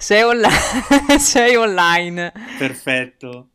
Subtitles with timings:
[0.00, 1.18] Sei, online.
[1.20, 2.32] Sei online.
[2.56, 3.50] Perfetto.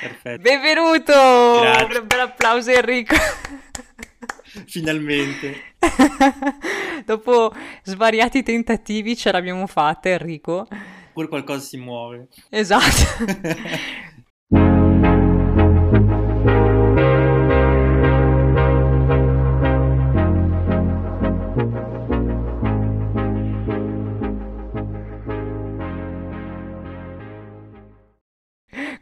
[0.00, 0.42] Perfetto.
[0.42, 1.60] Benvenuto!
[1.60, 1.98] Grazie.
[2.00, 3.14] Un bel applauso Enrico.
[4.66, 5.74] Finalmente.
[7.06, 7.54] Dopo
[7.84, 10.66] svariati tentativi ce l'abbiamo fatta Enrico.
[11.12, 12.26] Pure qualcosa si muove.
[12.48, 13.24] Esatto.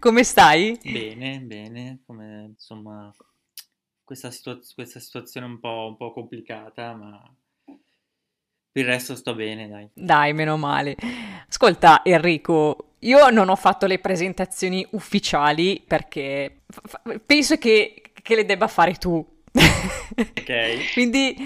[0.03, 0.77] Come stai?
[0.83, 2.01] Bene, bene.
[2.05, 3.15] Come insomma,
[4.03, 7.23] questa, situa- questa situazione è un po', un po' complicata, ma
[8.73, 9.89] per il resto sto bene, dai.
[9.95, 10.97] Dai, meno male.
[11.49, 18.35] Ascolta, Enrico, io non ho fatto le presentazioni ufficiali perché f- f- penso che, che
[18.35, 19.25] le debba fare tu.
[20.19, 20.91] Ok.
[20.95, 21.37] Quindi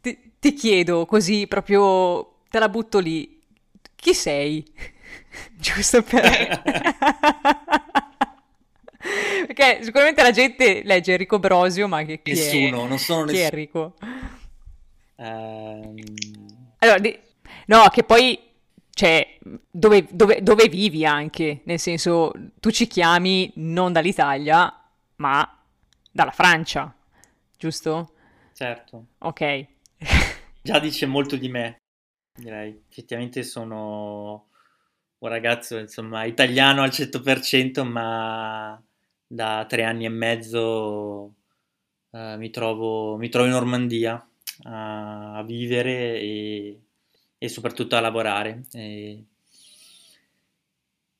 [0.00, 3.38] ti, ti chiedo così proprio te la butto lì.
[3.94, 4.64] Chi sei?
[5.54, 6.62] Giusto per...
[9.46, 12.34] Perché sicuramente la gente legge Enrico Brosio, ma che chi è?
[12.34, 13.44] Nessuno, non sono Chi è nessuno.
[13.44, 13.94] Enrico?
[15.16, 17.18] Ehm, Allora, di-
[17.66, 18.38] no, che poi,
[18.92, 19.38] cioè,
[19.70, 21.60] dove, dove- dove vivi anche?
[21.64, 24.72] Nel senso, tu ci chiami non dall'Italia,
[25.16, 25.58] ma
[26.10, 26.92] dalla Francia,
[27.58, 28.12] giusto?
[28.52, 29.06] certo.
[29.18, 29.66] Ok.
[30.62, 31.76] Già dice molto di me,
[32.38, 32.84] direi.
[32.88, 34.48] Effettivamente sono
[35.18, 38.82] un ragazzo, insomma, italiano al 100%, ma
[39.32, 41.34] da tre anni e mezzo
[42.10, 44.28] eh, mi trovo, mi trovo in Normandia
[44.64, 46.80] a, a vivere e,
[47.38, 48.64] e soprattutto a lavorare.
[48.72, 49.24] E-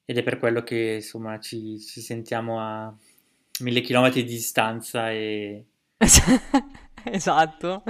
[0.05, 2.93] ed è per quello che, insomma, ci, ci sentiamo a
[3.61, 5.67] mille chilometri di distanza e
[7.05, 7.85] Esatto.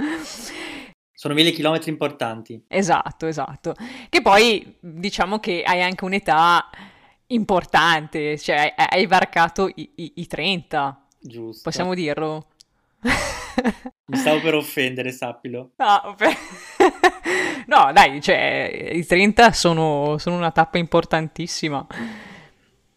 [1.11, 2.63] sono mille chilometri importanti.
[2.67, 3.73] Esatto, esatto.
[4.07, 6.69] Che poi diciamo che hai anche un'età
[7.33, 11.61] importante, cioè hai varcato i, i- i 30, Giusto.
[11.63, 12.47] possiamo dirlo?
[14.05, 15.71] Mi stavo per offendere, sappilo.
[15.77, 16.35] No, per-
[17.67, 21.85] no, dai, cioè, i 30 sono, sono una tappa importantissima.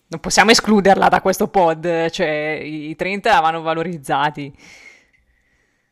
[0.06, 4.52] Non possiamo escluderla da questo pod, cioè, i 30 vanno valorizzati.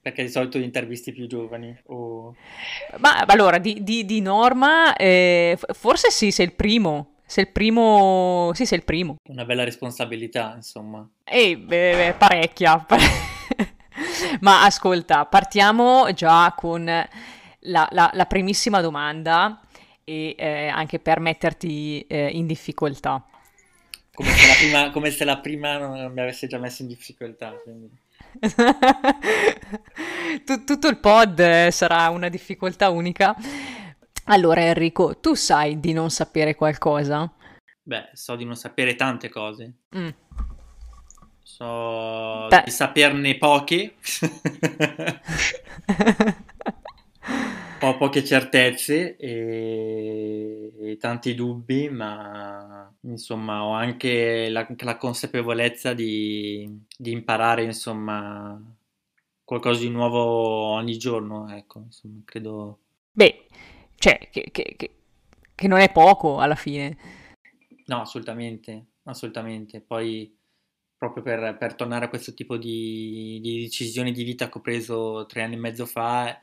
[0.01, 1.77] Perché di solito intervisti i più giovani.
[1.87, 2.35] O...
[2.99, 7.12] Ma allora, di, di- di norma, eh, forse sì, sei il primo.
[7.33, 8.51] Sei il primo.
[8.53, 9.17] Sì, sei il primo.
[9.31, 11.09] Una bella responsabilità, insomma.
[11.25, 12.85] E beh, parecchia.
[14.41, 19.63] Ma ascolta, partiamo già con la, la- la primissima domanda
[20.05, 23.25] e eh, anche per metterti eh, in difficoltà.
[24.13, 27.55] Come se la prima, come se la prima non mi avesse già messo in difficoltà.
[27.63, 27.89] quindi.
[30.45, 33.35] Tu- Tutto il pod eh, sarà una difficoltà unica.
[34.25, 37.31] Allora, Enrico, tu sai di non sapere qualcosa?
[37.83, 39.73] Beh, so di non sapere tante cose.
[39.97, 40.09] Mm.
[41.43, 42.63] So Beh.
[42.65, 43.95] di saperne poche.
[47.85, 56.85] Ho poche certezze e, e tanti dubbi, ma insomma ho anche la, la consapevolezza di,
[56.97, 58.57] di imparare, insomma,
[59.43, 62.79] qualcosa di nuovo ogni giorno, ecco, insomma, credo...
[63.11, 63.47] Beh,
[64.03, 64.95] cioè, che, che- che-
[65.55, 66.97] che non è poco alla fine.
[67.87, 69.81] No, assolutamente, assolutamente.
[69.81, 70.37] Poi
[70.97, 75.27] proprio per, per tornare a questo tipo di, di decisioni di vita che ho preso
[75.27, 76.41] tre anni e mezzo fa,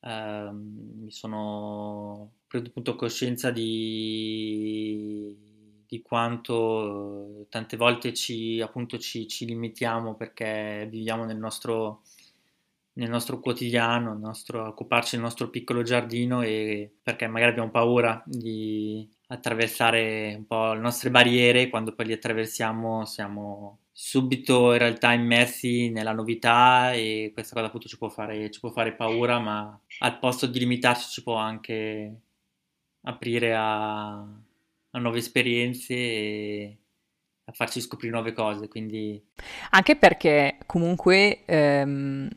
[0.00, 5.36] ehm, mi sono preso appunto coscienza di,
[5.86, 12.02] di quanto eh, tante volte ci, appunto, ci, ci limitiamo perché viviamo nel nostro,
[12.94, 19.08] nel nostro quotidiano, nostro, occuparci del nostro piccolo giardino e perché magari abbiamo paura di
[19.28, 25.90] attraversare un po' le nostre barriere, quando poi li attraversiamo siamo subito in realtà immersi
[25.90, 30.18] nella novità e questa cosa appunto ci può fare, ci può fare paura, ma al
[30.18, 32.20] posto di limitarci ci può anche
[33.02, 36.78] aprire a, a nuove esperienze e
[37.44, 39.22] a farci scoprire nuove cose, quindi
[39.70, 42.28] Anche perché comunque ehm,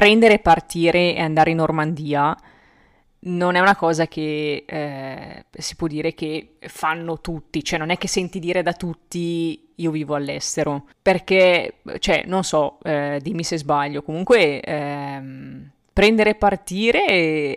[0.00, 2.34] prendere, partire e andare in Normandia
[3.22, 7.98] non è una cosa che eh, si può dire che fanno tutti, cioè non è
[7.98, 13.58] che senti dire da tutti io vivo all'estero, perché, cioè, non so, eh, dimmi se
[13.58, 17.54] sbaglio, comunque ehm, prendere e partire,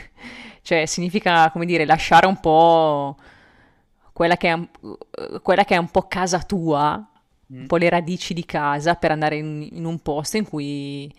[0.62, 3.18] cioè significa, come dire, lasciare un po'
[4.14, 7.06] quella che è, quella che è un po' casa tua,
[7.48, 11.14] un mm, po' le radici di casa per andare in, in un posto in cui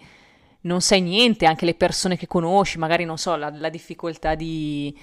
[0.64, 4.96] non sai niente, anche le persone che conosci, magari non so, la, la difficoltà di,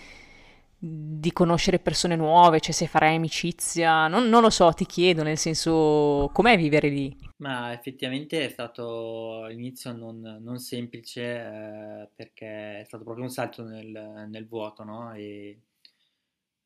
[0.79, 5.37] di conoscere persone nuove, cioè se farai amicizia, non, non, lo so, ti chiedo, nel
[5.37, 7.15] senso, com'è vivere lì?
[7.37, 13.63] Ma effettivamente è stato all'inizio non, non semplice eh, perché è stato proprio un salto
[13.63, 15.13] nel, nel vuoto, no?
[15.15, 15.61] E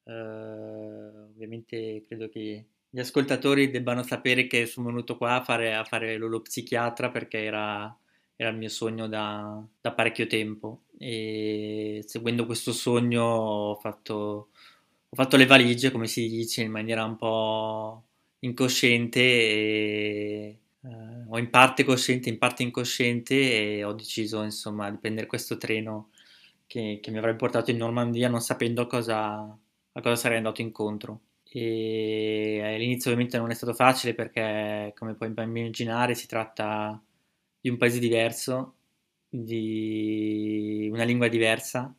[0.04, 5.82] eh, ovviamente credo che gli ascoltatori debbano sapere che sono venuto qua a fare, a
[5.82, 7.96] fare lo, lo psichiatra perché era,
[8.36, 10.82] era, il mio sogno da, da, parecchio tempo.
[10.98, 14.14] E seguendo questo sogno ho fatto,
[15.08, 18.04] ho fatto le valigie, come si dice, in maniera un po'
[18.40, 23.34] incosciente e, eh, o in parte cosciente, in parte incosciente
[23.78, 26.10] e ho deciso insomma di prendere questo treno
[26.66, 29.40] che, che mi avrebbe portato in Normandia non sapendo cosa,
[29.92, 31.20] a cosa sarei andato incontro.
[31.56, 37.00] E all'inizio ovviamente non è stato facile perché come puoi immaginare si tratta
[37.64, 38.74] di un paese diverso,
[39.26, 41.94] di una lingua diversa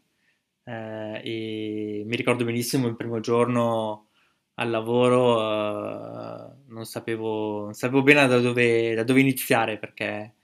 [0.64, 4.10] eh, e mi ricordo benissimo il primo giorno
[4.56, 10.36] al lavoro eh, non, sapevo, non, sapevo, bene da dove, da dove iniziare perché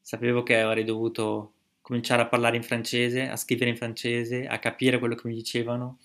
[0.00, 1.52] sapevo che avrei dovuto
[1.82, 5.98] cominciare a parlare in francese, a scrivere in francese, a capire quello che mi dicevano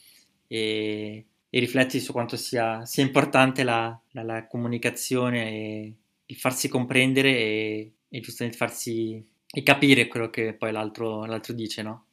[0.48, 5.96] e e rifletti su quanto sia, sia importante la, la, la, comunicazione e
[6.28, 11.82] il farsi comprendere e, e giustamente farsi e capire quello che poi l'altro, l'altro dice,
[11.82, 12.06] no?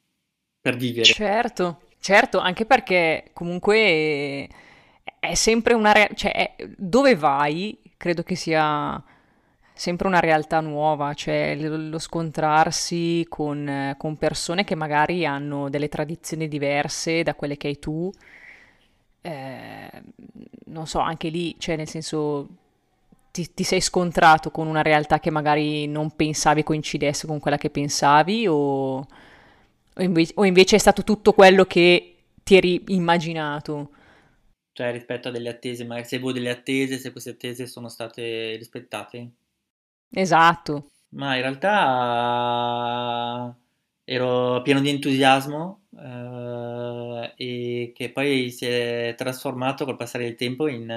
[0.60, 1.04] Per vivere.
[1.04, 4.48] Certo, certo, anche perché comunque
[5.18, 9.02] è sempre una realtà, cioè dove vai credo che sia
[9.72, 15.88] sempre una realtà nuova, cioè lo, lo scontrarsi con, con persone che magari hanno delle
[15.88, 18.10] tradizioni diverse da quelle che hai tu
[19.26, 19.90] eh,
[20.66, 22.48] non so, anche lì, cioè nel senso
[23.36, 27.68] ti, ti, sei scontrato con una realtà che magari non pensavi coincidesse con quella che
[27.68, 29.06] pensavi o, o,
[29.98, 33.90] invece, o invece è stato tutto quello che ti eri immaginato?
[34.72, 38.56] Cioè rispetto a delle attese, magari se voi delle attese, se queste attese sono state
[38.56, 39.30] rispettate?
[40.10, 40.92] Esatto.
[41.10, 41.74] Ma in realtà
[44.04, 50.68] ero pieno di entusiasmo eh, e che poi si è trasformato col passare del tempo
[50.68, 50.90] in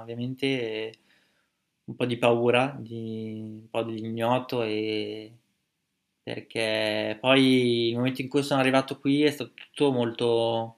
[0.00, 0.92] ovviamente
[1.84, 5.32] un po' di paura, di, un po' di ignoto e
[6.22, 10.76] perché poi il momento in cui sono arrivato qui è stato tutto molto,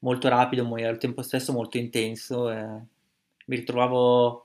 [0.00, 2.50] molto rapido, ma al tempo stesso molto intenso.
[2.50, 2.66] Eh,
[3.46, 4.44] mi ritrovavo uh,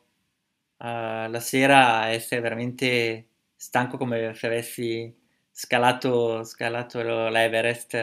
[0.77, 5.13] la sera a essere veramente stanco come se avessi
[5.51, 7.93] scalato, scalato l'Everest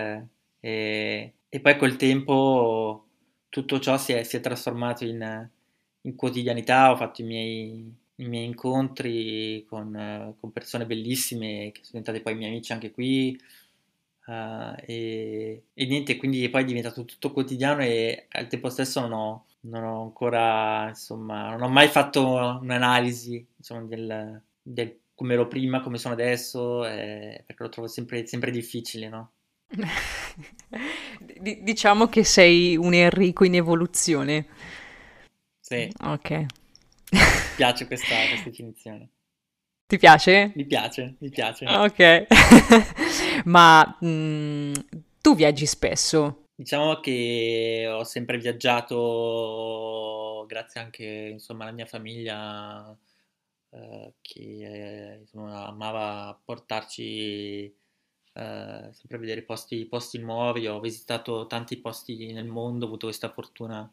[0.61, 3.06] e, e, poi col tempo
[3.49, 5.50] tutto ciò si è, si è trasformato in,
[6.02, 12.00] in, quotidianità, ho fatto i miei, i miei incontri con, con, persone bellissime che sono
[12.02, 13.41] diventate poi miei amici anche qui
[14.26, 19.12] uh, e, e, niente, quindi poi è diventato tutto quotidiano e al tempo stesso non
[19.12, 22.26] ho, non ho ancora, insomma, non ho mai fatto
[22.61, 28.26] un'analisi insomma, del, del come ero prima, come sono adesso, eh, perché lo trovo sempre,
[28.26, 29.32] sempre difficile, no?
[31.62, 34.47] diciamo che sei un Enrico in evoluzione.
[35.70, 35.88] Sì.
[36.02, 36.31] Ok.
[36.31, 36.46] Mi
[37.55, 39.08] piace questa, questa definizione.
[39.87, 40.50] Ti piace?
[40.56, 41.64] Mi piace, mi piace.
[41.64, 42.26] Ok.
[43.46, 44.72] Ma mh, mm,
[45.20, 46.46] tu viaggi spesso?
[46.56, 48.99] Diciamo che ho sempre viaggiato
[50.49, 52.92] grazie anche insomma alla mia famiglia
[53.71, 57.64] eh, che insomma, amava portarci
[58.33, 60.66] eh, sempre a vedere posti, posti, nuovi.
[60.66, 63.88] Ho visitato tanti posti nel mondo, ho avuto questa fortuna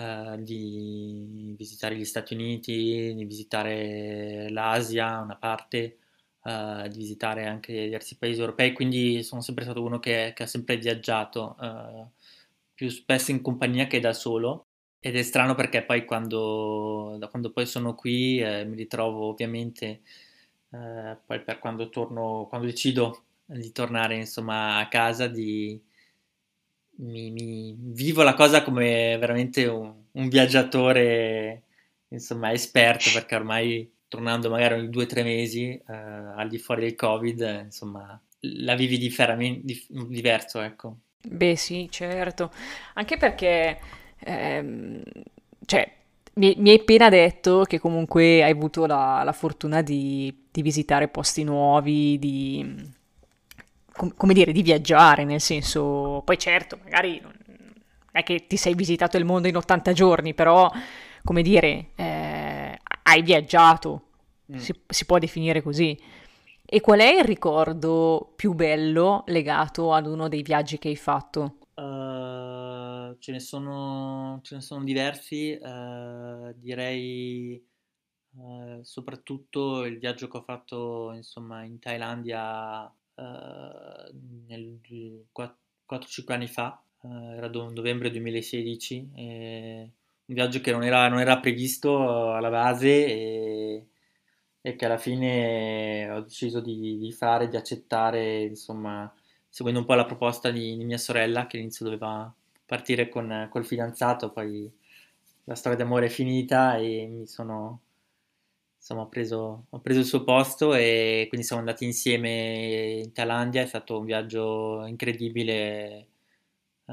[0.00, 5.96] eh, di visitare gli Stati Uniti, di visitare l'Asia, una parte.
[6.42, 10.46] Uh, di visitare anche diversi paesi europei, quindi sono sempre stato uno che, che ha
[10.46, 12.08] sempre viaggiato, uh,
[12.74, 14.68] più spesso in compagnia che da solo.
[15.02, 20.00] Ed è strano perché poi quando, da quando poi sono qui eh, mi ritrovo ovviamente,
[20.70, 25.80] eh, poi per quando torno, quando decido di tornare insomma a casa, di,
[27.00, 31.62] mi, mi vivo la cosa come veramente un, un viaggiatore
[32.08, 36.82] insomma esperto perché ormai tornando magari ogni due o tre mesi eh, al di fuori
[36.82, 40.96] del covid insomma la vivi differamente diverso ecco.
[41.22, 42.50] Beh sì certo.
[42.94, 43.78] Anche perché
[44.20, 45.02] ehm,
[45.66, 45.92] cioè,
[46.34, 51.08] mi, mi, hai appena detto che comunque hai avuto la, la fortuna di, di, visitare
[51.08, 52.64] posti nuovi, di,
[54.00, 57.32] com, come dire, di viaggiare, nel senso, poi certo, magari non
[58.12, 60.70] è che ti sei visitato il mondo in 80 giorni, però,
[61.22, 64.02] come dire, eh, hai viaggiato,
[64.50, 64.56] mm.
[64.56, 65.98] si, si può definire così.
[66.72, 71.56] E qual è il ricordo più bello legato ad uno dei viaggi che hai fatto?
[71.74, 72.30] Uh
[73.18, 77.54] ce ne sono, ce ne sono diversi, eh, direi
[78.36, 84.12] eh, soprattutto il viaggio che ho fatto insomma, in Thailandia eh,
[84.46, 84.80] nel
[85.32, 92.32] 4-5 anni fa, eh, era novembre 2016, un viaggio che non era, non era previsto
[92.32, 93.86] alla base e,
[94.60, 99.12] e, che alla fine ho deciso di, di fare, di accettare, insomma,
[99.48, 102.32] seguendo un po' la proposta di, di mia sorella che all'inizio doveva
[102.64, 104.70] partire con col fidanzato, poi
[105.44, 107.80] la storia d'amore è finita e mi sono
[108.80, 113.62] insomma ho preso, ho preso il suo posto e quindi siamo andati insieme in Thailandia,
[113.62, 116.08] è stato un viaggio incredibile,
[116.86, 116.92] eh,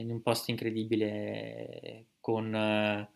[0.00, 3.10] in un posto incredibile con eh,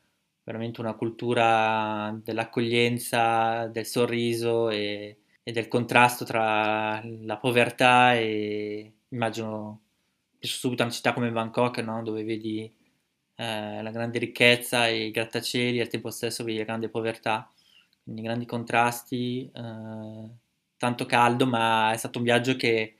[0.44, 9.82] veramente una cultura dell'accoglienza, del sorriso e, e, del contrasto tra la povertà e immagino
[10.40, 12.02] subito una città come Bangkok, no?
[12.02, 12.73] dove vedi
[13.37, 17.50] eh, la grande ricchezza e i grattacieli, al tempo stesso vedi la grande povertà
[18.06, 20.30] quindi grandi contrasti, eh,
[20.76, 22.94] tanto caldo, ma è stato un viaggio che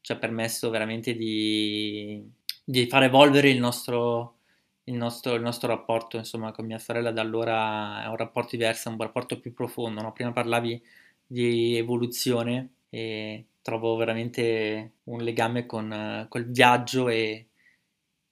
[0.00, 2.26] ci ha permesso veramente di,
[2.64, 4.36] di far evolvere il nostro,
[4.84, 8.88] il, nostro, il nostro, rapporto insomma, con mia sorella da allora è un rapporto diverso,
[8.88, 10.00] un rapporto più profondo.
[10.00, 10.12] No?
[10.12, 10.82] Prima parlavi
[11.26, 17.48] di evoluzione e trovo veramente un legame con col viaggio e,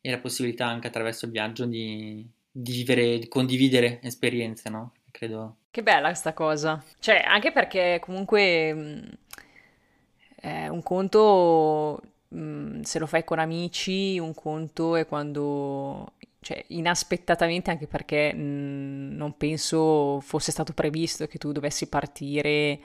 [0.00, 4.92] e, la possibilità anche attraverso il viaggio di, di vivere, di condividere esperienze, no?
[5.18, 6.80] Credo che bella questa cosa.
[7.00, 9.08] Cioè, anche perché comunque mh,
[10.42, 17.68] eh, un conto mh, se lo fai con amici, un conto è quando, cioè, inaspettatamente,
[17.68, 22.78] anche perché mh, non penso fosse stato previsto che tu dovessi partire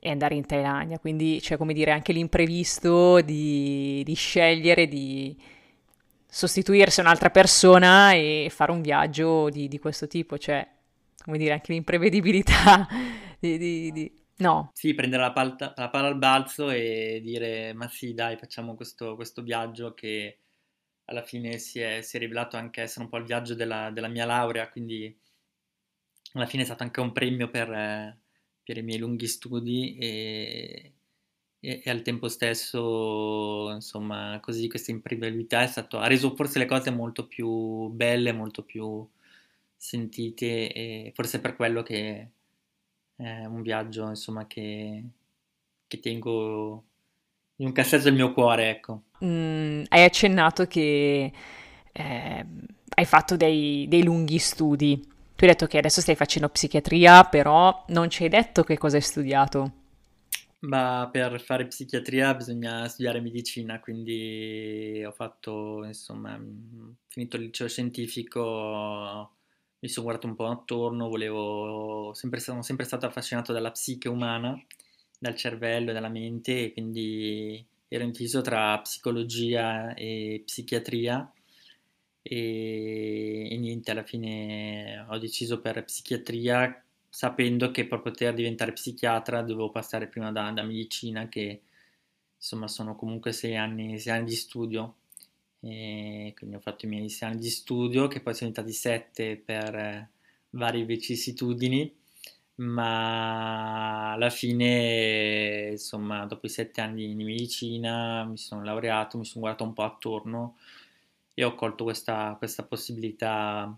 [0.00, 0.98] e andare in Thailandia.
[0.98, 5.36] Quindi, cioè, come dire, anche l'imprevisto di, di scegliere di
[6.26, 10.66] sostituirsi a un'altra persona e fare un viaggio di, di questo tipo, cioè
[11.28, 12.88] come dire, anche l'imprevedibilità
[13.38, 14.12] di, di, di...
[14.36, 14.70] No.
[14.72, 19.14] Sì, prendere la, palta, la, palla al balzo e dire ma sì dai facciamo questo,
[19.14, 20.38] questo viaggio che
[21.04, 24.08] alla fine si è, si è, rivelato anche essere un po' il viaggio della, della,
[24.08, 25.14] mia laurea, quindi
[26.32, 27.68] alla fine è stato anche un premio per,
[28.62, 30.94] per i miei lunghi studi e,
[31.60, 37.26] e, e, al tempo stesso, insomma, così questa imprevedibilità ha reso forse le cose molto
[37.26, 39.06] più belle, molto più
[39.78, 42.30] sentite e forse è per quello che
[43.14, 45.02] è un viaggio insomma che,
[45.86, 46.84] che tengo
[47.56, 49.02] in un cassetto del mio cuore ecco.
[49.24, 51.32] Mm, hai accennato che
[51.92, 52.46] eh,
[52.88, 55.00] hai fatto dei, dei lunghi studi.
[55.00, 58.96] Tu hai detto che adesso stai facendo psichiatria però non ci hai detto che cosa
[58.96, 59.72] hai studiato.
[60.60, 66.36] Ma per fare psichiatria bisogna studiare medicina, quindi ho fatto, insomma,
[67.06, 69.37] finito il liceo scientifico,
[69.80, 74.60] mi sono guardato un po' attorno, volevo, sempre, sono sempre stato affascinato dalla psiche umana,
[75.18, 81.32] dal cervello e dalla mente, e quindi ero inciso tra psicologia e psichiatria.
[82.22, 89.42] E, e, niente, alla fine ho deciso per psichiatria sapendo che per poter diventare psichiatra
[89.42, 91.62] dovevo passare prima da, da medicina che
[92.36, 94.94] insomma sono comunque sei anni, sei anni di studio
[95.60, 99.36] e quindi ho fatto i miei sei anni di studio che poi sono diventati sette
[99.36, 100.10] per eh,
[100.50, 101.92] varie vicissitudini
[102.56, 109.40] ma alla fine insomma dopo i sette anni di medicina mi sono laureato mi sono
[109.40, 110.56] guardato un po' attorno
[111.34, 113.72] e ho colto questa, questa possibilità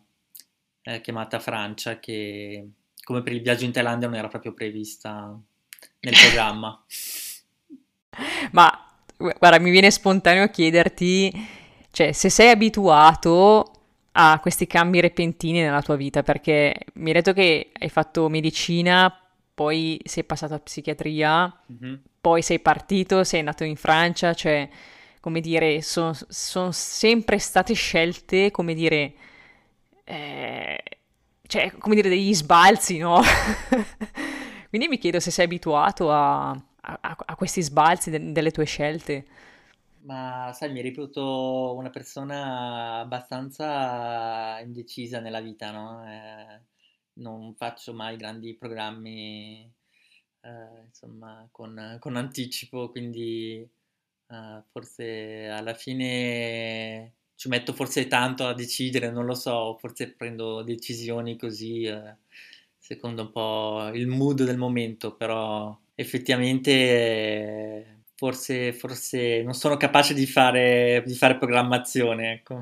[0.82, 2.68] eh, chiamata Francia che
[3.04, 5.38] come per il viaggio in Thailandia non era proprio prevista
[6.00, 6.82] nel programma.
[8.52, 11.58] Ma guarda mi viene spontaneo chiederti
[11.90, 13.72] cioè, se sei abituato
[14.12, 19.12] a questi cambi repentini nella tua vita, perché mi hai detto che hai fatto medicina,
[19.54, 21.94] poi sei passato a psichiatria, mm-hmm.
[22.20, 24.68] poi sei partito, sei andato in Francia, cioè,
[25.20, 29.12] come dire, sono son sempre state scelte, come dire,
[30.04, 30.82] eh,
[31.46, 33.20] cioè, come dire, degli sbalzi, no?
[34.70, 39.26] Quindi mi chiedo se sei abituato a, a, a questi sbalzi de- delle tue scelte.
[40.02, 46.06] Ma sai, mi reputo una persona abbastanza indecisa nella vita, no?
[46.10, 46.60] Eh,
[47.14, 49.70] non faccio mai grandi programmi,
[50.40, 53.56] eh, insomma, con, con anticipo, quindi
[54.28, 60.62] eh, forse alla fine ci metto forse tanto a decidere, non lo so, forse prendo
[60.62, 62.16] decisioni così, eh,
[62.78, 70.26] secondo un po' il mood del momento, però effettivamente forse, forse non sono capace di
[70.26, 72.60] fare, di fare programmazione, ecco.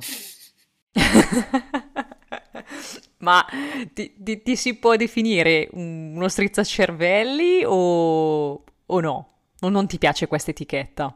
[3.18, 3.44] Ma
[3.92, 9.28] ti, ti, ti, si può definire uno strizzacervelli o, o no?
[9.58, 11.12] O non ti piace questa etichetta?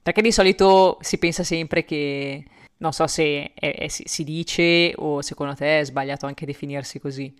[0.00, 2.42] Perché di solito si pensa sempre che,
[2.78, 7.34] non so se è, è, si dice o secondo te è sbagliato anche definirsi così.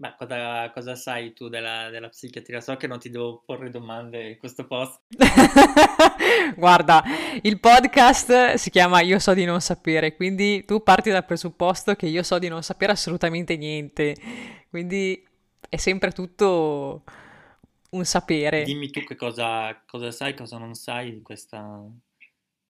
[0.00, 2.62] Beh, cosa, cosa sai tu della, della, psichiatria?
[2.62, 5.02] So che non ti devo porre domande in questo post.
[6.56, 7.04] Guarda,
[7.42, 12.06] il podcast si chiama Io so di non sapere, quindi tu parti dal presupposto che
[12.06, 14.16] io so di non sapere assolutamente niente.
[14.70, 15.22] Quindi
[15.68, 17.04] è sempre tutto
[17.90, 18.62] un sapere.
[18.62, 21.78] Dimmi tu che cosa, cosa sai, cosa non sai di questa...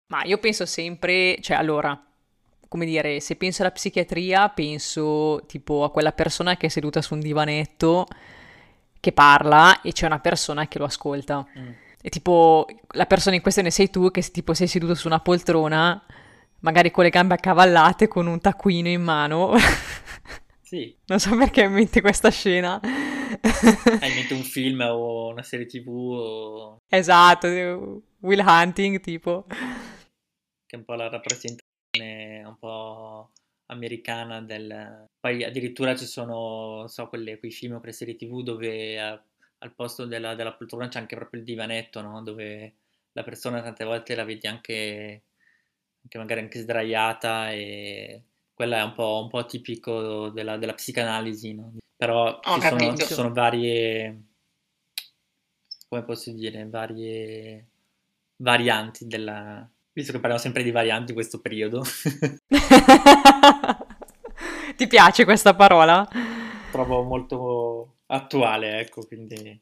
[0.08, 2.09] Ma io penso sempre, cioè allora,
[2.70, 7.14] come dire, se penso alla psichiatria, penso tipo a quella persona che è seduta su
[7.14, 8.06] un divanetto,
[9.00, 11.44] che parla e c'è una persona che lo ascolta.
[11.58, 11.70] Mm.
[12.00, 16.00] E tipo, la persona in questione sei tu che tipo sei seduto su una poltrona,
[16.60, 19.54] magari con le gambe accavallate, con un taccuino in mano.
[20.70, 20.96] Sì.
[21.06, 22.78] Non so perché ho in mente questa scena.
[22.80, 26.76] Hai in mente un film o una serie tv o...
[26.86, 27.48] Esatto,
[28.20, 29.46] Will Hunting tipo.
[29.48, 29.56] Che
[30.68, 33.30] è un po' la rappresentazione un po'
[33.66, 35.08] americana del...
[35.18, 39.22] Poi addirittura ci sono, so, quelle, quei film o quelle serie tv dove a,
[39.58, 42.22] al posto della, della, poltrona c'è anche proprio il divanetto, no?
[42.22, 42.74] Dove
[43.12, 45.22] la persona tante volte la vedi anche,
[46.02, 48.22] anche magari anche sdraiata e
[48.54, 51.74] quella è un po', un po tipico della, della psicanalisi, no?
[51.96, 54.22] Però ci sono, ci sono varie,
[55.88, 57.66] come posso dire, varie
[58.36, 61.82] varianti della, Visto che parliamo sempre di varianti in questo periodo.
[64.76, 66.08] Ti piace questa parola?
[66.70, 69.60] Trovo molto attuale, ecco, quindi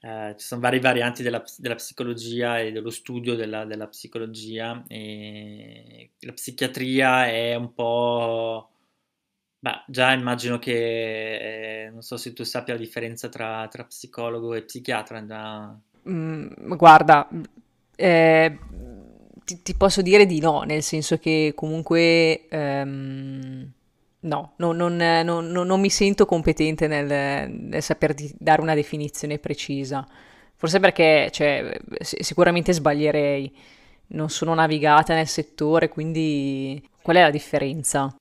[0.00, 6.10] eh, ci sono varie varianti della, della, psicologia e dello studio della, della psicologia e
[6.20, 8.68] la psichiatria è un po'...
[9.58, 14.52] Beh, già immagino che, eh, non so se tu sappia la differenza tra, tra psicologo
[14.52, 15.24] e psichiatra.
[15.24, 15.74] Già...
[16.06, 17.26] Mm, guarda,
[17.96, 18.58] eh,
[19.44, 23.70] ti, ti, posso dire di no, nel senso che comunque ehm,
[24.20, 29.38] no, non, non, non, non, mi sento competente nel, nel saper di, dare una definizione
[29.38, 30.06] precisa.
[30.56, 33.54] Forse perché cioè, sicuramente sbaglierei,
[34.08, 38.16] non sono navigata nel settore, quindi qual è la differenza?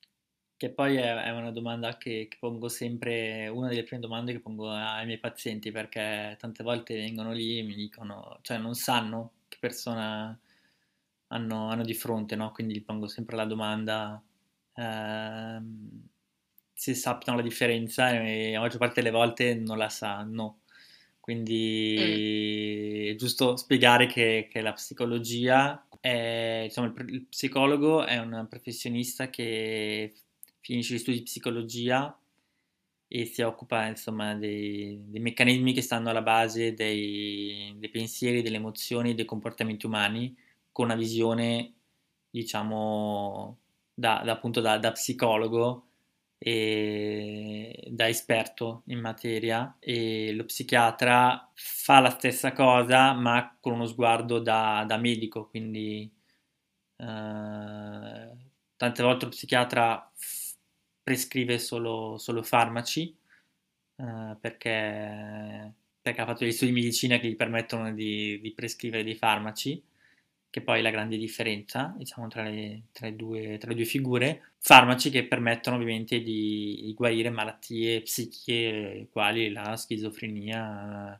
[0.55, 4.69] Che poi è, una domanda che, che, pongo sempre, una delle prime domande che pongo
[4.69, 9.31] ai miei pazienti, perché tante volte vengono lì e mi dicono, cioè non sanno
[9.63, 10.37] persona
[11.27, 12.51] hanno, hanno di fronte, no?
[12.51, 14.21] Quindi gli pongo sempre la domanda
[14.75, 16.07] ehm,
[16.73, 20.59] se sappiano la differenza e la maggior parte delle volte non la sanno.
[21.21, 23.13] Quindi mm.
[23.13, 29.29] è giusto spiegare che, che la psicologia è, insomma, il, il psicologo è un professionista
[29.29, 30.13] che
[30.59, 32.17] finisce gli studi di psicologia
[33.15, 38.55] e si occupa insomma dei, dei, meccanismi che stanno alla base dei, dei pensieri, delle
[38.57, 40.35] emozioni, dei comportamenti umani
[40.71, 41.73] con una visione,
[42.31, 43.59] diciamo,
[43.93, 45.89] da, da appunto da, da, psicologo
[46.39, 49.77] e da esperto in materia.
[49.79, 56.11] E lo psichiatra fa la stessa cosa ma con uno sguardo da, da medico, quindi
[56.97, 58.37] eh,
[58.75, 60.11] tante volte lo psichiatra
[61.03, 63.15] prescrive solo, solo farmaci
[63.95, 69.03] eh, perché, perché, ha fatto gli studi di medicina che gli permettono di, di prescrivere
[69.03, 69.83] dei farmaci
[70.53, 73.85] che poi è la grande differenza diciamo, tra, le, tra, le due, tra, le, due,
[73.85, 81.19] figure, farmaci che permettono ovviamente di, di guarire malattie psichiche quali la schizofrenia,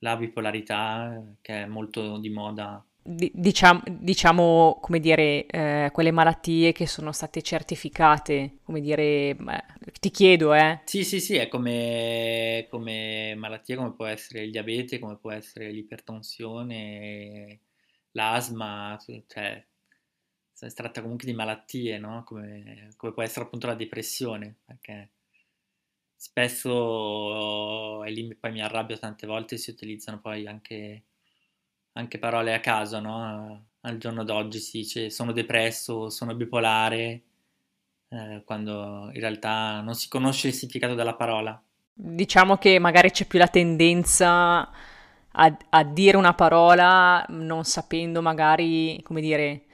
[0.00, 2.84] la bipolarità, che è molto di moda.
[3.04, 9.64] Diciamo, diciamo, come dire, eh, quelle malattie che sono state certificate, come dire, beh,
[10.00, 10.80] ti chiedo, eh?
[10.84, 15.70] Sì, sì, sì, è come, come malattie come può essere il diabete, come può essere
[15.70, 17.60] l'ipertensione
[18.12, 19.64] l'asma, cioè
[20.52, 22.22] si tratta comunque di malattie, no?
[22.24, 25.10] Come, come, può essere appunto la depressione, perché
[26.16, 31.02] spesso, e lì poi mi arrabbio tante volte, si utilizzano poi anche,
[31.94, 33.66] anche parole a caso, no?
[33.80, 37.22] Al giorno d'oggi si dice sono depresso, sono bipolare,
[38.08, 41.60] eh, quando in realtà non si conosce il significato della parola.
[41.92, 44.68] Diciamo che magari c'è più la tendenza
[45.36, 49.64] a, a dire una parola non sapendo magari, come dire,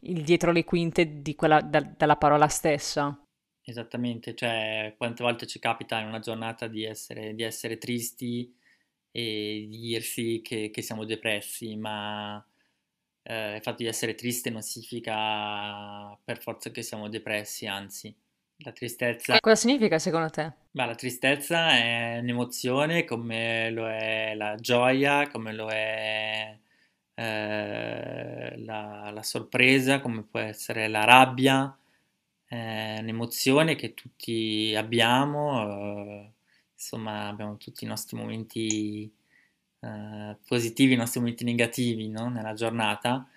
[0.00, 3.16] il dietro le quinte di quella, da, dalla parola stessa.
[3.62, 8.52] Esattamente, cioè quante volte ci capita in una giornata di essere, di essere tristi
[9.10, 12.44] e dirsi che, che siamo depressi, ma
[13.22, 18.14] eh, il fatto di essere triste non significa per forza che siamo depressi, anzi,
[18.58, 19.38] la tristezza...
[19.40, 20.52] Cosa significa secondo te?
[20.70, 26.58] Beh, la tristezza è un'emozione come lo è la gioia, come lo è
[27.14, 31.76] eh, la, la sorpresa, come può essere la rabbia,
[32.44, 36.30] è un'emozione che tutti abbiamo, eh,
[36.80, 39.12] insomma abbiamo tutti i nostri momenti
[39.80, 42.30] eh, positivi, i nostri momenti negativi no?
[42.30, 43.28] nella giornata.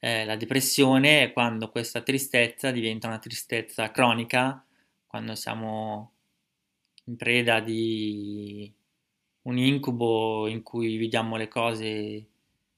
[0.00, 4.64] Eh, la depressione è quando questa tristezza diventa una tristezza cronica,
[5.06, 6.12] quando siamo
[7.04, 8.72] in preda di
[9.42, 12.26] un incubo in cui vediamo le cose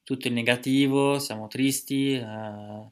[0.05, 2.91] tutto in negativo, siamo tristi eh,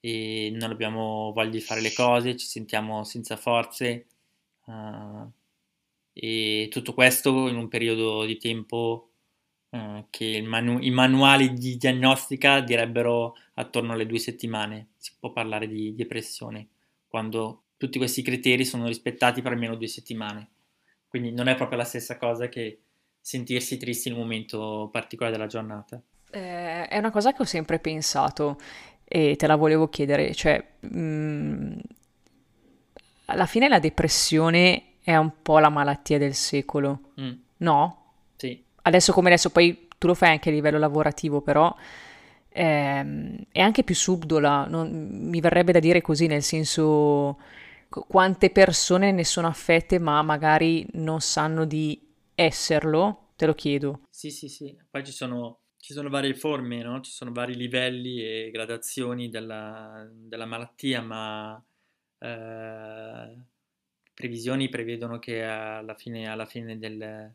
[0.00, 4.06] e non abbiamo voglia di fare le cose, ci sentiamo senza forze
[4.66, 5.38] eh,
[6.22, 9.12] e tutto questo in un periodo di tempo
[9.70, 14.88] eh, che manu- i manuali di diagnostica direbbero attorno alle due settimane.
[14.98, 16.68] Si può parlare di depressione
[17.08, 20.50] quando tutti questi criteri sono rispettati per almeno due settimane.
[21.08, 22.82] Quindi non è proprio la stessa cosa che
[23.18, 26.02] sentirsi tristi in un momento particolare della giornata.
[26.30, 28.58] Eh, è una cosa che ho sempre pensato
[29.04, 31.78] e te la volevo chiedere, cioè, mh, mm,
[33.24, 37.32] alla fine la depressione è un po' la malattia del secolo, mm.
[37.58, 37.96] no?
[38.36, 41.74] Sì adesso come adesso, poi tu lo fai anche a livello lavorativo, però
[42.48, 47.38] ehm, è anche più subdola, non, mi verrebbe da dire così, nel senso
[47.88, 52.00] quante persone ne sono affette ma magari non sanno di
[52.34, 54.02] esserlo, te lo chiedo.
[54.10, 57.00] Sì, sì, sì, poi ci sono, ci sono varie forme, no?
[57.00, 61.62] ci sono vari livelli e gradazioni della, della malattia, ma
[62.18, 63.38] eh,
[64.20, 67.32] previsioni prevedono che alla fine, alla fine del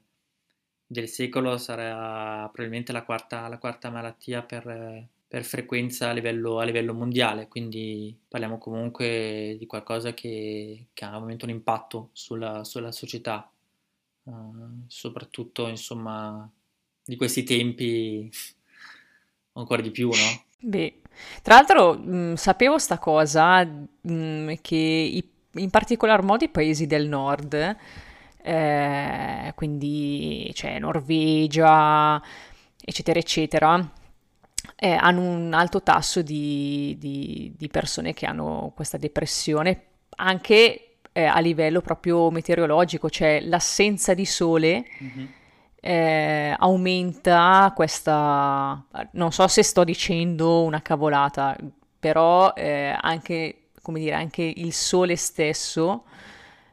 [0.87, 6.63] del secolo sarà probabilmente la quarta, la quarta malattia per, per frequenza a livello, a
[6.63, 12.91] livello, mondiale, quindi parliamo comunque di qualcosa che, che ha ovviamente un impatto sulla, sulla
[12.91, 13.49] società,
[14.23, 16.49] uh, soprattutto insomma
[17.03, 18.29] di questi tempi
[19.53, 20.43] ancora di più, no?
[20.59, 21.01] Beh,
[21.41, 27.07] tra l'altro mh, sapevo sta cosa mh, che i, in particolar modo i paesi del
[27.07, 27.77] nord
[28.47, 32.21] eh, quindi c'è Norvegia,
[32.79, 33.91] eccetera, eccetera,
[34.75, 39.85] eh, hanno un alto tasso di, di, di, persone che hanno questa depressione,
[40.17, 44.85] anche eh, a livello proprio meteorologico, cioè l'assenza di sole.
[45.03, 45.25] Mm-hmm.
[45.87, 51.55] Eh, aumenta questa, non so se sto dicendo una cavolata,
[51.99, 56.05] però eh, anche, come dire, anche il sole stesso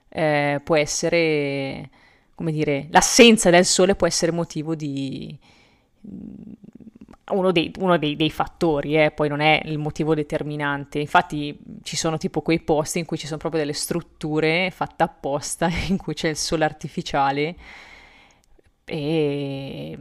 [0.09, 1.91] eh, può essere,
[2.35, 5.39] come dire, l'assenza del sole può essere motivo di
[6.09, 6.53] mm,
[7.33, 11.01] uno dei, uno dei, dei fattori, eh, poi non è il motivo determinante.
[11.01, 15.69] Infatti ci sono tipo quei posti in cui ci sono proprio delle strutture fatte apposta
[15.89, 17.57] in cui c'è il sole artificiale
[18.87, 19.99] e,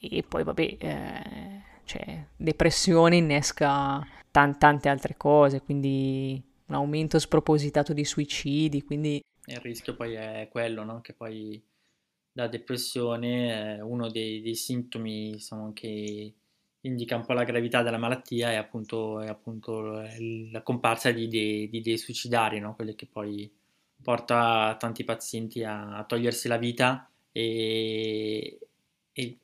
[0.00, 7.92] e poi vabbè, eh, cioè, depressione innesca tan- tante altre cose, quindi un aumento spropositato
[7.92, 9.20] di suicidi, quindi...
[9.44, 11.00] Il rischio poi è quello, no?
[11.00, 11.62] Che poi
[12.32, 16.32] la depressione, uno dei, dei, sintomi diciamo, che
[16.80, 20.02] indica un po' la gravità della malattia è appunto, è appunto
[20.50, 22.74] la comparsa di idee, di idee suicidarie, no?
[22.74, 23.50] quelle che poi
[24.02, 28.58] porta tanti pazienti a, a togliersi la vita e,
[29.12, 29.38] e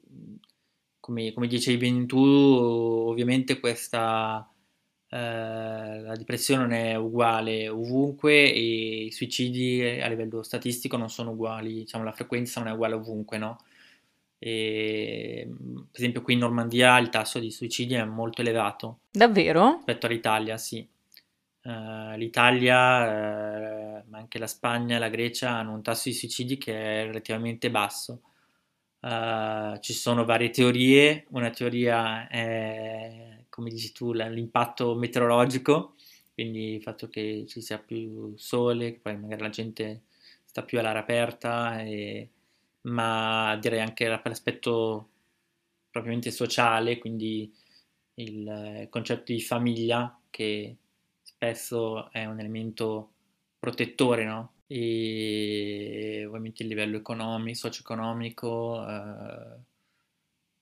[0.98, 4.50] come, come, dicevi tu, ovviamente questa
[5.10, 11.30] eh, la depressione non è uguale ovunque e i suicidi a livello statistico non sono
[11.30, 13.58] uguali, diciamo la frequenza non è uguale ovunque, no?
[14.38, 15.48] E,
[15.90, 19.00] per esempio qui in Normandia il tasso di suicidi è molto elevato.
[19.10, 19.76] Davvero?
[19.76, 20.86] Rispetto all'Italia, sì.
[21.62, 26.56] Uh, L'Italia, uh, ma anche la Spagna e la Grecia hanno un tasso di suicidi
[26.58, 28.22] che è relativamente basso.
[29.00, 35.96] Uh, ci sono varie teorie, una teoria è come dici tu, l'impatto meteorologico,
[36.32, 40.02] quindi il fatto che ci sia più sole, che poi magari la gente
[40.44, 42.30] sta più all'aria aperta, e,
[42.82, 45.08] ma direi anche l'aspetto
[45.90, 47.52] propriamente sociale, quindi
[48.14, 50.76] il concetto di famiglia che
[51.22, 53.12] spesso è un elemento
[53.58, 54.52] protettore, no?
[54.68, 59.56] E ovviamente il livello economico, socio-economico, eh,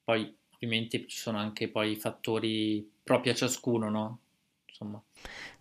[0.04, 4.20] poi ovviamente ci sono anche poi fattori propri a ciascuno, no?
[4.66, 5.02] Insomma.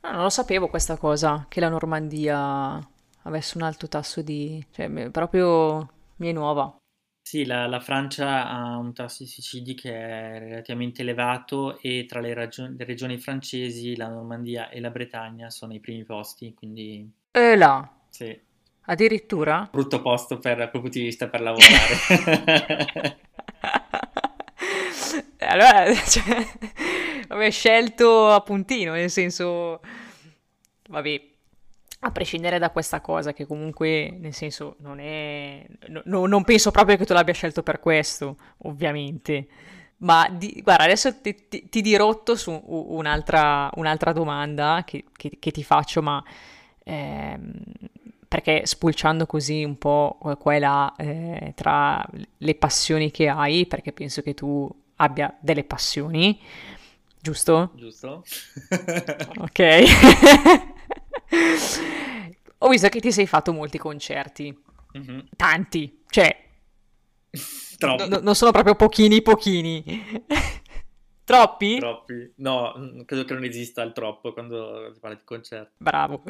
[0.01, 2.79] No, non lo sapevo questa cosa, che la Normandia
[3.23, 4.63] avesse un alto tasso di...
[4.71, 6.75] cioè proprio mi è nuova.
[7.21, 12.21] Sì, la, la Francia ha un tasso di suicidi che è relativamente elevato e tra
[12.21, 17.11] le, ragio- le regioni francesi la Normandia e la Bretagna sono i primi posti, quindi
[17.33, 18.35] E là, sì,
[18.85, 19.69] addirittura?
[19.69, 22.07] brutto posto per, dal punto di vista per lavorare.
[25.55, 26.45] Allora, cioè,
[27.27, 29.79] vabbè, scelto a puntino, nel senso,
[30.89, 31.21] vabbè,
[32.01, 35.65] a prescindere da questa cosa, che comunque, nel senso, non è...
[35.87, 39.47] no- no- non penso proprio che tu l'abbia scelto per questo, ovviamente.
[39.97, 45.51] Ma di- guarda, adesso ti, ti- ti dirotto su un'altra un'altra domanda che, che- che
[45.51, 46.23] ti faccio, ma
[46.83, 47.53] ehm,
[48.27, 52.05] perché spulciando così un po' qua e là eh, tra
[52.39, 56.39] le passioni che hai, perché penso che tu abbia delle passioni,
[57.19, 57.71] giusto?
[57.75, 58.23] Giusto?
[59.39, 59.59] Ok.
[62.59, 64.57] Ho visto che ti sei fatto molti concerti,
[64.93, 65.27] Mhm.
[65.35, 66.43] tanti, cioè
[67.77, 69.83] Troppi, no- non sono proprio pochini pochini.
[71.25, 71.77] Troppi?
[71.79, 72.33] troppi.
[72.37, 75.73] No, mm, credo che non esista il troppo quando si parla di concerti.
[75.77, 76.23] Bravo,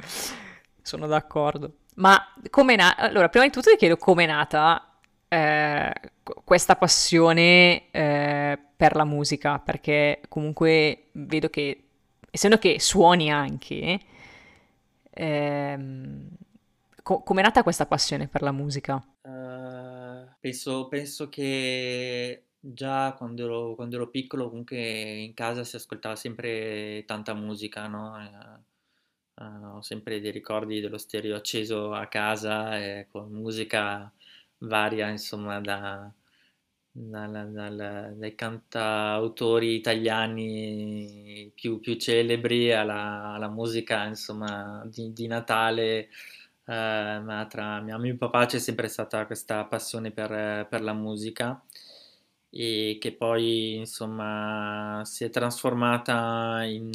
[0.82, 1.74] sono d'accordo.
[1.96, 4.95] Ma come na- Allora, prima di tutto ti chiedo com'è nata
[5.36, 5.94] eh,
[6.24, 11.84] qu- questa passione eh, per la musica, perché comunque vedo che,
[12.32, 14.00] essendo che suoni anche,
[15.14, 16.28] ehm,
[17.04, 19.02] co- com'è nata questa passione per la musica?
[19.22, 26.16] Eh, penso, penso che già quando ero, quando ero piccolo, comunque in casa si ascoltava
[26.16, 28.16] sempre tanta musica, no?
[28.20, 34.12] Eh, eh, ho sempre dei ricordi dello stereo acceso a casa e con musica
[34.60, 36.12] varia, insomma, da,
[36.92, 46.10] dal- dal- dai cantautori italiani più, più celebri alla, alla musica, insomma, di, di Natale.
[46.68, 51.64] Eh, ma tra mia mio papà c'è sempre stata questa passione per, per la musica
[52.50, 56.90] e che poi, insomma, si è trasformata in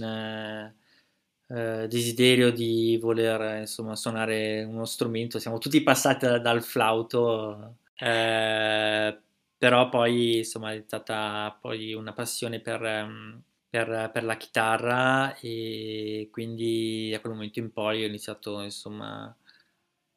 [1.50, 5.38] eh, desiderio di voler, insomma, suonare uno strumento.
[5.38, 9.18] Siamo tutti passati da- dal flauto, eh,
[9.58, 16.28] però poi, insomma, è stata poi una passione per, ehm, per- per la chitarra e
[16.32, 19.34] quindi da quel momento in poi ho iniziato, insomma,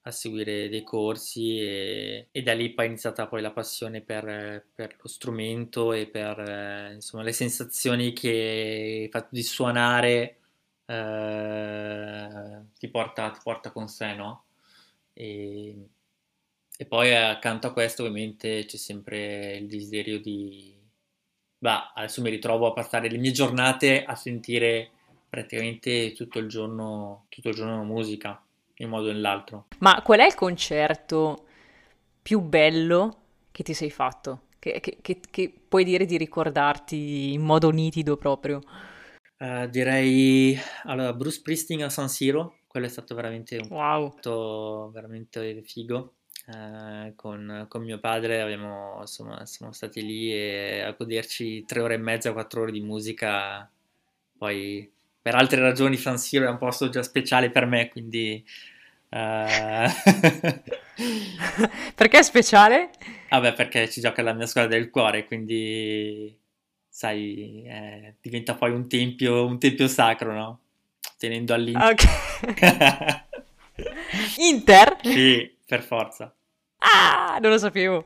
[0.06, 4.66] a seguire dei corsi e, e da lì poi è iniziata poi la passione per,
[4.76, 10.40] per lo strumento e per, eh, insomma, le sensazioni che il fatto di suonare
[10.94, 14.46] eh, ti porta, ti porta con sé, no?
[15.14, 15.88] E,
[16.78, 20.76] e poi accanto a questo ovviamente c'è sempre il desiderio di...
[21.58, 24.90] Bah, adesso mi ritrovo a passare le mie giornate a sentire
[25.30, 28.42] praticamente tutto il giorno, tutto il giorno musica,
[28.76, 29.68] in modo o nell'altro.
[29.80, 31.46] Ma qual è il concerto
[32.22, 33.18] più bello
[33.52, 34.42] che ti sei fatto?
[34.60, 38.62] Che, che- che- che puoi dire di ricordarti in modo nitido proprio?
[39.44, 44.90] Eh, direi allora Bruce Springsteen a San Siro, quello è stato veramente un Wow.
[44.92, 46.14] veramente figo.
[46.48, 51.96] Eh, con, con mio padre abbiamo, insomma, siamo stati lì e a goderci tre ore
[51.96, 53.70] e mezza, quattro ore di musica.
[54.38, 54.90] Poi
[55.22, 58.42] per altre ragioni San Siro è un posto già speciale per me, quindi
[59.10, 59.88] eh,
[61.96, 62.92] Perché è speciale?
[63.30, 66.34] vabbè, perché ci gioca la mia squadra del cuore, quindi
[66.94, 70.60] sai, eh, diventa poi un tempio, un tempio sacro, no?
[71.18, 71.92] Tenendo all'Inter.
[71.92, 72.04] Ok.
[74.38, 74.98] Inter?
[75.02, 76.32] Sì, per forza.
[76.78, 78.06] Ah, non lo sapevo.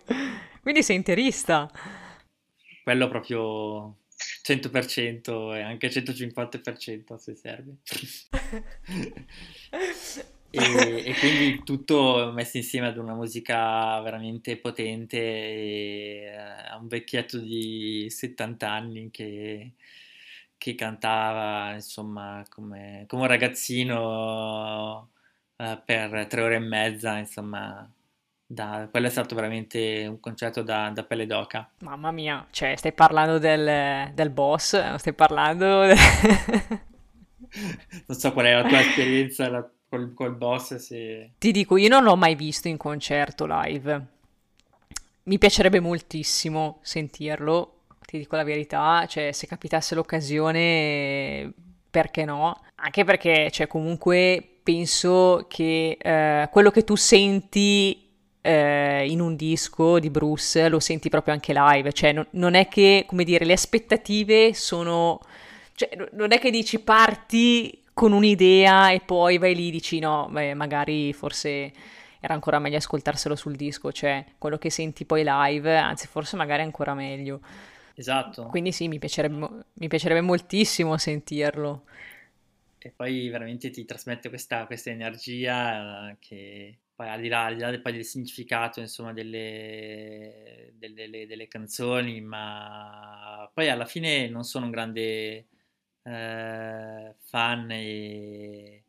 [0.62, 1.70] Quindi sei interista.
[2.82, 3.98] Quello proprio
[4.44, 7.76] 100% e anche 150% se serve.
[10.50, 16.88] E, e quindi tutto messo insieme ad una musica veramente potente e eh, a un
[16.88, 19.74] vecchietto di 70 anni che,
[20.58, 25.10] che cantava, insomma, come, come un ragazzino
[25.58, 27.90] eh, per tre ore e mezza, insomma,
[28.46, 31.70] da- quello è stato veramente un concerto da, da pelle d'oca.
[31.82, 34.74] Mamma mia, cioè, stai parlando del, del boss?
[34.74, 35.84] Non stai parlando...
[38.08, 41.32] Non so qual è la tua esperienza la- col, col boss, se...
[41.38, 44.06] Ti dico, io non l'ho mai visto in concerto live.
[45.24, 51.52] Mi piacerebbe moltissimo sentirlo, ti dico la verità, cioè se capitasse l'occasione,
[51.90, 52.62] perché no?
[52.76, 58.10] Anche perché, cioè, comunque penso che eh, quello che tu senti
[58.42, 62.68] eh, in un disco di Bruce lo senti proprio anche live, cioè non, non è
[62.70, 65.20] che, come dire, le aspettative sono...
[65.74, 69.98] Cioè, no- non è che dici parti con un'idea e poi vai lì e dici
[69.98, 71.74] no, beh, magari forse
[72.20, 76.62] era ancora meglio ascoltarselo sul disco, cioè quello che senti poi live, anzi forse magari
[76.62, 77.42] ancora meglio.
[77.96, 78.46] Esatto.
[78.50, 81.86] Quindi sì, mi piacerebbe, mi piacerebbe moltissimo sentirlo.
[82.78, 87.62] E poi veramente ti trasmette questa, questa energia che poi al di là, al di
[87.62, 94.66] là poi del significato insomma delle, delle, delle, canzoni, ma poi alla fine non sono
[94.66, 95.48] un grande
[96.08, 98.84] eh, fan e,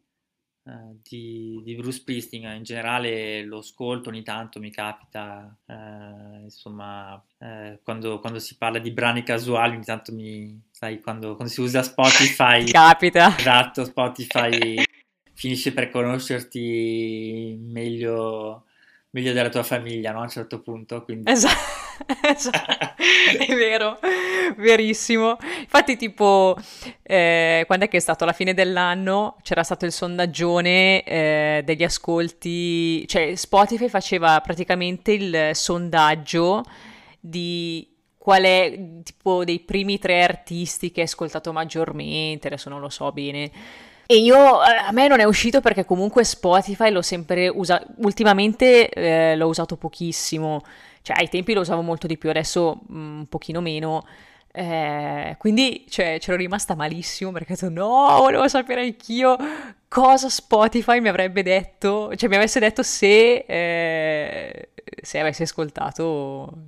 [0.64, 7.20] eh, di, di, Bruce Springsteen, in generale lo ascolto ogni tanto, mi capita, eh, insomma,
[7.38, 11.60] eh, quando, quando, si parla di brani casuali, ogni tanto mi, sai, quando, quando si
[11.60, 13.36] usa Spotify, capita.
[13.36, 14.82] Esatto, Spotify
[15.32, 18.66] finisce per conoscerti meglio,
[19.10, 20.20] meglio della tua famiglia, no?
[20.20, 21.30] A un certo punto, quindi...
[21.30, 21.77] Esatto.
[22.22, 23.02] Esatto,
[23.38, 23.98] è vero,
[24.56, 25.36] verissimo.
[25.60, 26.56] Infatti, tipo,
[27.02, 28.24] eh, quando è che è stato?
[28.24, 35.50] Alla fine dell'anno c'era stato il sondaggione eh, degli ascolti, cioè Spotify faceva praticamente il
[35.52, 36.62] sondaggio
[37.20, 42.90] di qual è tipo dei primi tre artisti che hai ascoltato maggiormente, adesso non lo
[42.90, 43.50] so bene.
[44.10, 48.88] E io, eh, a me non è uscito perché comunque Spotify l'ho sempre usato, ultimamente
[48.88, 50.62] eh, l'ho usato pochissimo
[51.08, 54.06] cioè ai tempi lo usavo molto di più, adesso mm, un pochino meno.
[54.52, 59.36] Eh, quindi cioè, c'ero rimasta malissimo perché ho detto no, volevo sapere anch'io
[59.88, 64.68] cosa Spotify mi avrebbe detto, cioè mi avesse detto se, eh,
[65.00, 66.64] se avessi ascoltato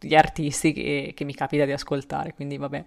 [0.00, 2.84] gli artisti che, che mi capita di ascoltare, quindi vabbè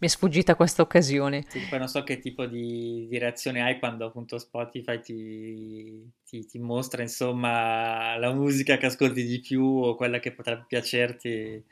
[0.00, 1.44] mi è sfuggita questa occasione.
[1.48, 6.46] Sì, poi non so che tipo di, di, reazione hai quando appunto Spotify ti, ti,
[6.46, 11.64] ti, mostra insomma la musica che ascolti di più o quella che potrebbe piacerti.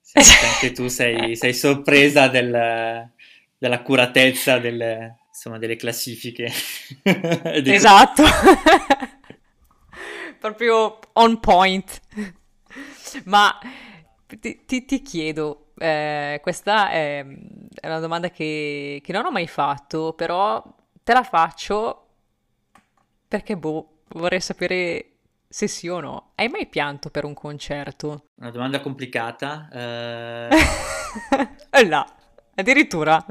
[0.00, 3.10] Se anche tu sei, sei sorpresa del,
[3.58, 6.50] dell'accuratezza delle, insomma, delle classifiche.
[7.44, 8.22] esatto.
[10.40, 12.00] Proprio on point.
[13.24, 13.58] Ma
[14.26, 17.24] ti, ti, ti chiedo, eh, questa è,
[17.74, 20.62] è, una domanda che, che non ho mai fatto, però
[21.02, 22.06] te la faccio
[23.26, 26.32] perché, boh, vorrei sapere se sì o no.
[26.34, 28.26] Hai mai pianto per un concerto?
[28.40, 29.68] Una domanda complicata.
[29.70, 30.48] Eh...
[31.88, 32.16] là,
[32.54, 33.24] addirittura.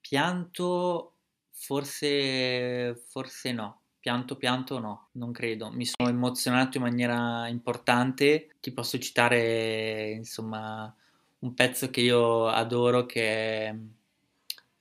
[0.00, 1.16] Pianto,
[1.52, 3.79] forse, forse no.
[4.00, 5.70] Pianto, pianto no, non credo.
[5.70, 8.56] Mi sono emozionato in maniera importante.
[8.58, 10.92] Ti posso citare, insomma,
[11.40, 13.74] un pezzo che io adoro che è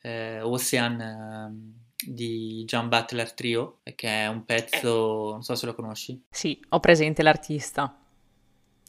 [0.01, 5.75] eh, Ocean eh, di John Butler Trio, che è un pezzo, non so se lo
[5.75, 6.23] conosci.
[6.29, 7.93] Sì, ho presente l'artista.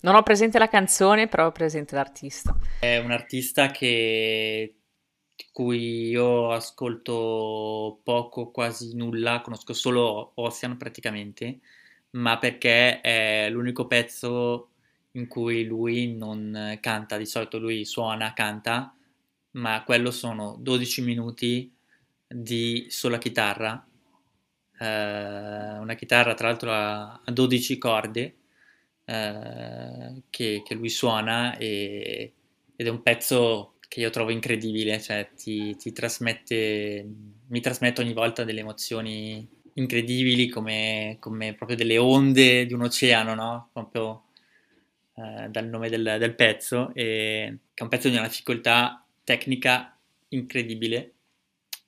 [0.03, 2.57] Non ho presente la canzone, però ho presente l'artista.
[2.79, 4.80] È un artista che
[5.53, 11.61] cui io ascolto poco, quasi nulla, conosco solo Ocean praticamente,
[12.11, 14.71] ma perché è l'unico pezzo
[15.13, 18.95] in cui lui non canta, di solito lui suona, canta,
[19.53, 21.73] ma quello sono 12 minuti
[22.27, 23.85] di sola chitarra,
[24.79, 28.37] eh, una chitarra tra l'altro a, 12 corde
[29.05, 32.33] eh, che, che, lui suona e,
[32.77, 37.05] ed è un pezzo che io trovo incredibile, cioè ti, ti trasmette,
[37.49, 43.35] mi trasmette ogni volta delle emozioni incredibili come, come proprio delle onde di un oceano,
[43.35, 43.71] no?
[43.73, 44.27] Proprio
[45.17, 49.99] eh, dal nome del, del pezzo, e, che è un pezzo di una difficoltà tecnica
[50.29, 51.15] incredibile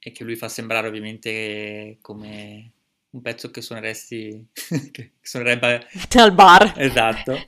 [0.00, 2.72] e che lui fa sembrare ovviamente come
[3.10, 4.44] un pezzo che suoneresti,
[4.90, 5.86] che suonerebbe
[6.16, 6.74] al bar.
[6.78, 7.38] Esatto.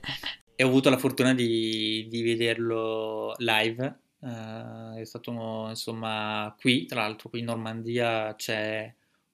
[0.55, 7.01] E ho avuto la fortuna di, di vederlo live Uh, è stato insomma qui, tra
[7.01, 8.91] l'altro qui in Normandia c'è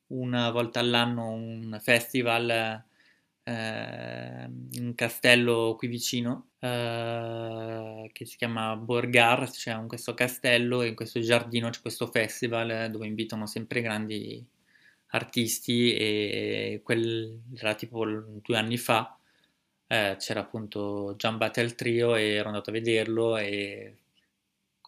[0.07, 2.83] una volta all'anno un festival
[3.43, 10.81] uh, in un castello qui vicino uh, che si chiama Borgar, c'è un, questo castello
[10.81, 14.45] e in questo giardino c'è questo festival dove invitano sempre grandi
[15.13, 19.15] artisti e quel era tipo due anni fa
[19.87, 24.00] c'era appunto Gian Battle Trio e ero andato a vederlo e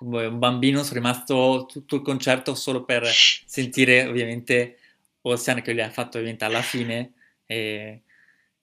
[0.03, 4.77] come un bambino sono rimasto tutto il concerto solo per sentire ovviamente
[5.21, 7.13] Ocean che lui ha fatto ovviamente alla fine
[7.45, 8.01] e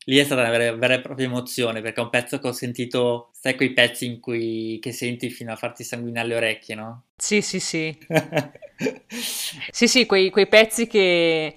[0.05, 2.53] lì è stata una vera, vera e propria emozione perché è un pezzo che ho
[2.53, 7.03] sentito, sai quei pezzi in cui che senti fino a farti sanguinare le orecchie, no?
[7.16, 7.97] Sì, sì, sì.
[9.70, 11.57] sì, sì, quei, quei pezzi che,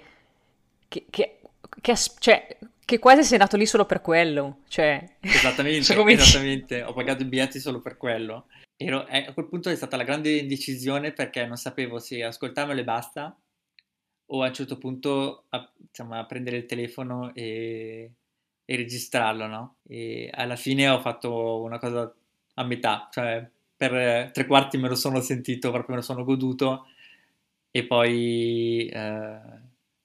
[0.88, 1.40] che, che,
[1.82, 5.04] che cioè, che quasi sei nato lì solo per quello, cioè...
[5.20, 8.48] Esattamente, esattamente, ho pagato i biglietti solo per quello.
[8.86, 12.82] Ero, eh, a quel punto è stata la grande indecisione perché non sapevo se ascoltarmelo
[12.82, 13.38] e basta
[14.26, 18.12] o a un certo punto a, diciamo, a prendere il telefono e,
[18.66, 19.76] e, registrarlo, no?
[19.88, 22.14] E alla fine ho fatto una cosa
[22.56, 26.88] a metà, cioè per tre quarti me lo sono sentito, proprio me lo sono goduto
[27.72, 29.40] e poi eh,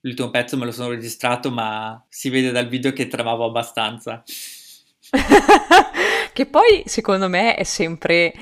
[0.01, 4.23] l'ultimo pezzo me lo sono registrato, ma si vede dal video che trovavo abbastanza.
[6.33, 8.33] che poi secondo me è sempre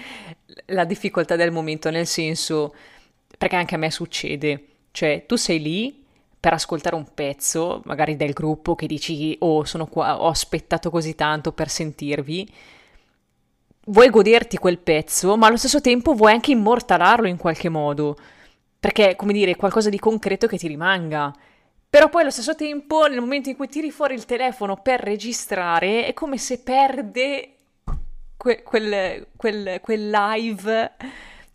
[0.66, 2.74] la difficoltà del momento, nel senso,
[3.36, 6.04] perché anche a me succede, cioè tu sei lì
[6.38, 11.14] per ascoltare un pezzo, magari del gruppo che dici oh sono qua, ho aspettato così
[11.14, 12.48] tanto per sentirvi,
[13.86, 18.16] vuoi goderti quel pezzo, ma allo stesso tempo vuoi anche immortalarlo in qualche modo,
[18.78, 21.34] perché come dire, qualcosa di concreto che ti rimanga.
[21.88, 26.06] Però poi allo stesso tempo, nel momento in cui tiri fuori il telefono per registrare,
[26.06, 27.55] è come se perde
[28.46, 30.92] que- quel, quel, quel live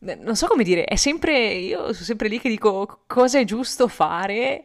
[0.02, 3.88] non so come dire, è sempre, io sono sempre lì che dico cosa è giusto
[3.88, 4.64] fare.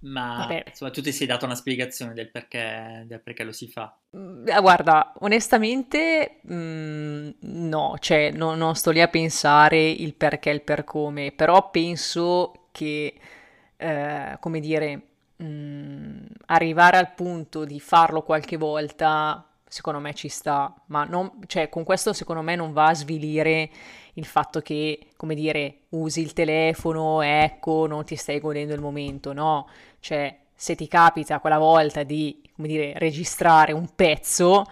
[0.00, 0.64] Ma Vabbè.
[0.68, 3.96] insomma, tu ti sei dato una spiegazione del perché, del perché lo si fa?
[4.16, 10.14] Mm, eh, guarda, onestamente mh, mm, no, cioè no, non sto lì a pensare il
[10.14, 13.14] perché e il per come, però penso che,
[13.74, 15.02] eh, come dire,
[15.36, 21.30] mh, mm, arrivare al punto di farlo qualche volta, secondo me ci sta, ma non,
[21.46, 23.70] cioè, con questo secondo me non va a svilire
[24.14, 29.32] il fatto che, come dire, usi il telefono, ecco, non ti stai godendo il momento,
[29.32, 29.68] no?
[30.00, 34.64] Cioè, se ti capita quella volta di, come dire, registrare un pezzo,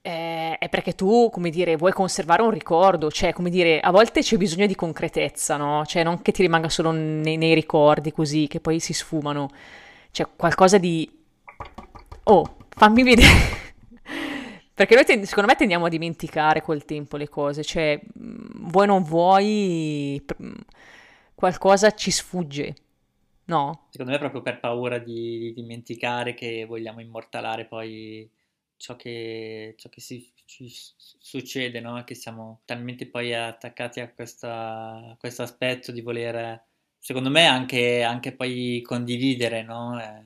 [0.00, 4.20] eh, è perché tu, come dire, vuoi conservare un ricordo, cioè, come dire, a volte
[4.20, 5.84] c'è bisogno di concretezza, no?
[5.84, 9.50] Cioè, non che ti rimanga solo nei, nei ricordi così, che poi si sfumano.
[10.10, 11.10] Cioè, qualcosa di...
[12.24, 13.70] Oh, fammi vedere...
[14.82, 18.86] Perché noi, ten- secondo me, tendiamo a dimenticare col tempo le cose, cioè, mm, vuoi
[18.88, 20.54] non vuoi, mm,
[21.36, 22.74] qualcosa ci sfugge,
[23.44, 23.86] no?
[23.90, 28.28] Secondo me proprio per paura di, di dimenticare che vogliamo immortalare poi
[28.76, 32.02] ciò che, ciò che si, ci succede, no?
[32.02, 36.60] Che siamo talmente poi attaccati a, questa, a questo aspetto di voler,
[36.98, 40.00] secondo me, anche, anche poi condividere, no?
[40.02, 40.22] Eh,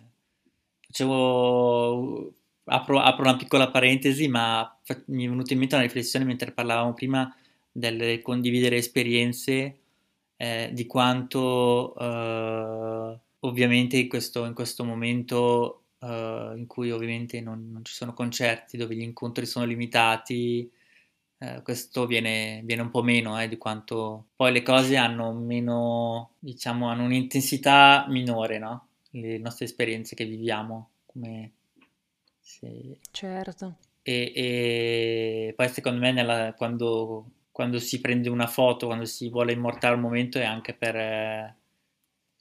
[0.81, 2.33] facevo
[2.67, 6.95] apro, apro, una piccola parentesi, ma mi è venuta in mente una riflessione mentre parlavamo
[6.95, 7.35] prima
[7.71, 9.79] del condividere esperienze,
[10.37, 17.71] eh, di quanto eh, ovviamente in questo, in questo momento eh, in cui ovviamente non,
[17.73, 20.71] non, ci sono concerti, dove gli incontri sono limitati,
[21.39, 26.33] eh, questo viene, viene, un po' meno eh, di quanto poi le cose hanno meno,
[26.39, 28.89] diciamo, hanno un'intensità minore, no?
[29.11, 31.53] Le nostre esperienze che viviamo come
[32.47, 32.97] sì.
[33.11, 33.78] Certo.
[34.03, 39.53] E, e poi secondo me nella, quando, quando, si prende una foto, quando si vuole
[39.53, 41.57] immortare un momento è anche per, eh,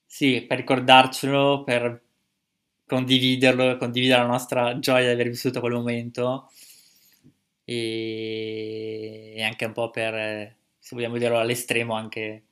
[0.05, 2.03] sì, per ricordarcelo, per
[2.85, 6.51] condividerlo, condividere la nostra gioia di aver vissuto quel momento
[7.63, 12.43] e, e anche un po' per, se vogliamo dirlo all'estremo, anche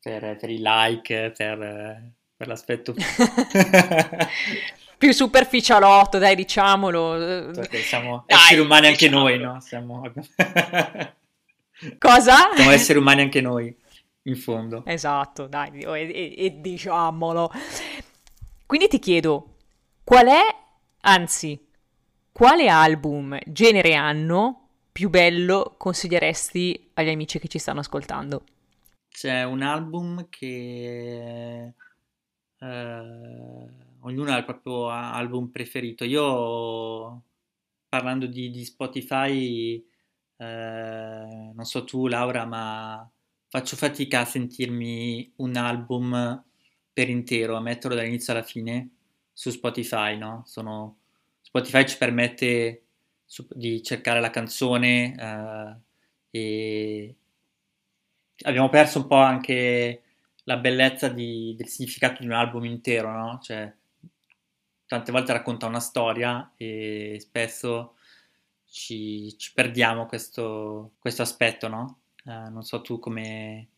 [0.00, 2.94] per, per i like, per, per l'aspetto
[5.00, 7.52] più superficialotto, dai, diciamolo.
[7.54, 9.28] Perché siamo dai, esseri umani anche diciamolo.
[9.30, 9.58] noi, no?
[9.60, 10.02] Siamo...
[11.96, 12.50] Cosa?
[12.54, 13.74] Siamo esseri umani anche noi,
[14.24, 14.82] in fondo.
[14.84, 17.50] Esatto, dai, e, e, e diciamolo.
[18.66, 19.54] Quindi ti chiedo,
[20.04, 20.42] qual è,
[21.00, 21.58] anzi,
[22.30, 28.44] quale album, genere anno più bello consiglieresti agli amici che ci stanno ascoltando?
[29.08, 31.72] C'è un album che...
[32.58, 36.04] Uh ognuno ha il proprio album preferito.
[36.04, 37.22] Io,
[37.88, 39.84] parlando di, di Spotify,
[40.36, 43.10] eh, non so tu Laura, ma
[43.48, 46.44] faccio fatica a sentirmi un album
[46.92, 48.90] per intero, a metterlo dall'inizio alla fine
[49.32, 50.42] su Spotify, no?
[50.46, 50.98] Sono,
[51.40, 52.84] Spotify ci permette
[53.24, 55.76] su, di cercare la canzone eh,
[56.30, 57.14] e
[58.42, 60.02] abbiamo perso un po' anche
[60.44, 63.38] la bellezza di, del significato di un album intero, no?
[63.42, 63.72] Cioè,
[64.90, 67.94] tante volte racconta una storia e spesso
[68.68, 71.98] ci, ci perdiamo questo, questo, aspetto, no?
[72.24, 73.68] Eh, non so tu come...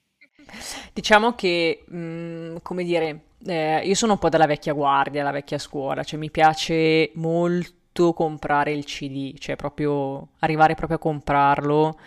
[0.94, 5.32] Diciamo che, mh, mm, come dire, eh, io sono un po' della vecchia guardia, la
[5.32, 11.98] vecchia scuola, cioè mi piace molto comprare il CD, cioè proprio arrivare proprio a comprarlo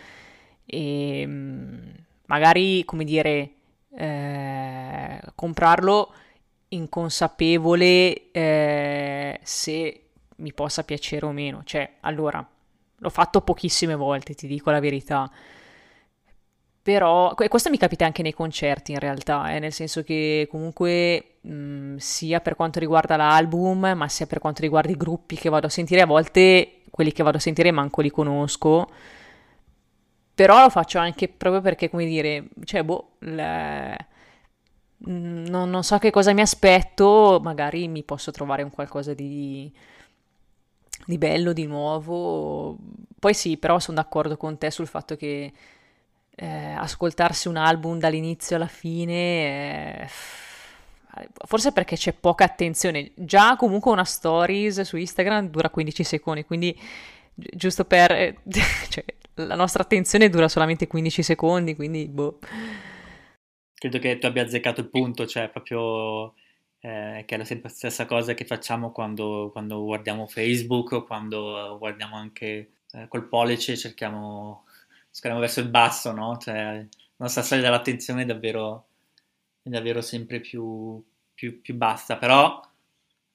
[0.65, 1.89] e mh, mm,
[2.25, 3.51] magari, come dire,
[3.95, 6.11] eh, comprarlo
[6.75, 10.01] inconsapevole eh, se
[10.37, 11.61] mi possa piacere o meno.
[11.63, 12.45] Cioè, allora,
[12.97, 15.29] l'ho fatto pochissime volte, ti dico la verità.
[16.81, 21.53] Però questo mi capita anche nei concerti in realtà, eh, nel senso che comunque mh,
[21.53, 25.65] mm, sia per quanto riguarda l'album, ma sia per quanto riguarda i gruppi che vado
[25.65, 28.87] a sentire, a volte quelli che vado a sentire manco li conosco,
[30.35, 33.13] però lo faccio anche proprio perché, come dire, cioè, boh.
[35.09, 39.71] Mm, non, non, so che cosa mi aspetto, magari mi posso trovare un qualcosa di,
[41.05, 42.77] di bello, di nuovo.
[43.19, 45.51] Poi sì, però sono d'accordo con te sul fatto che
[46.35, 50.03] eh, ascoltarsi un album dall'inizio alla fine...
[50.03, 50.09] Eh,
[51.45, 53.11] forse perché c'è poca attenzione.
[53.15, 56.77] Già comunque una stories su Instagram dura 15 secondi, quindi
[57.33, 58.11] giusto per...
[58.11, 58.37] Eh,
[58.89, 59.03] cioè,
[59.37, 62.39] la nostra attenzione dura solamente 15 secondi, quindi boh.
[63.75, 66.33] Credo che tu abbia azzeccato il punto, cioè proprio
[66.79, 72.15] eh, che è la stessa cosa che facciamo quando, quando guardiamo Facebook o quando guardiamo
[72.15, 74.65] anche eh, col pollice, cerchiamo,
[75.11, 76.37] scorriamo verso il basso, no?
[76.37, 78.87] Cioè, la nostra soglia dell'attenzione è davvero,
[79.61, 81.03] è davvero sempre più,
[81.33, 82.61] più, più bassa, però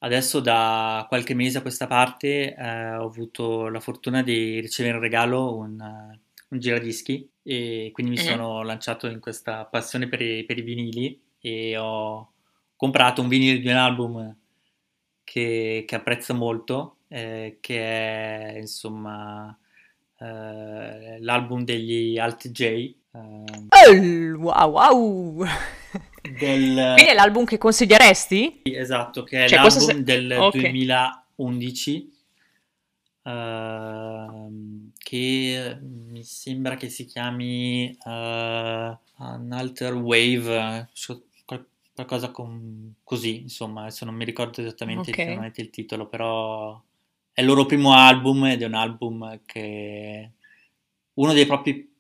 [0.02, 5.02] Adesso da qualche mese a questa parte eh, ho avuto la fortuna di ricevere in
[5.02, 8.30] regalo un, un giradischi e quindi mi mm-hmm.
[8.30, 12.30] sono lanciato in questa passione per i, per i, vinili e ho
[12.76, 14.36] comprato un vinile di un album
[15.24, 19.58] che, che apprezzo molto, eh, che è insomma
[20.16, 22.62] eh, l'album degli Alt J.
[22.62, 25.44] Eh, oh, wow wow!
[26.22, 26.92] Del...
[26.94, 28.60] Quindi è l'album che consiglieresti?
[28.62, 30.02] Esatto, che è cioè, l'album se...
[30.04, 30.60] del okay.
[30.60, 32.12] 2011
[33.24, 40.88] uh, che mi sembra che si chiami uh, An Alter Wave,
[41.94, 42.94] qualcosa con...
[43.02, 45.50] così, insomma, adesso non mi ricordo esattamente, okay.
[45.54, 46.80] il titolo, però
[47.32, 50.30] è il loro primo album ed è un album che
[51.14, 51.92] uno dei propri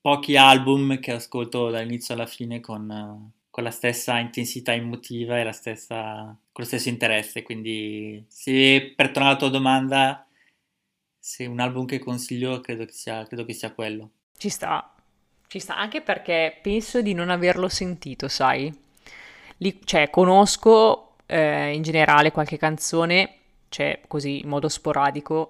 [0.00, 6.34] pochi album che ascolto dall'inizio alla fine con con la stessa intensità emotiva e stessa,
[6.50, 7.42] con lo stesso interesse.
[7.42, 10.26] Quindi, se per tornare alla tua domanda,
[11.24, 14.10] se un album che consiglio, credo che sia, credo che sia quello.
[14.36, 14.92] Ci sta,
[15.46, 18.76] ci sta anche perché penso di non averlo sentito, sai?
[19.58, 23.36] Lì, cioè, conosco eh, in generale qualche canzone,
[23.68, 25.48] cioè così in modo sporadico,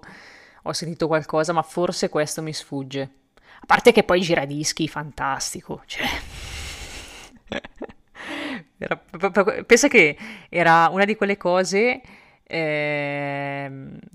[0.61, 3.01] ho sentito qualcosa, ma forse questo mi sfugge.
[3.61, 6.05] A parte che poi giradischi, fantastico, cioè
[8.77, 8.95] era,
[9.65, 10.15] pensa che
[10.49, 11.99] era una di quelle cose,
[12.53, 13.71] eh,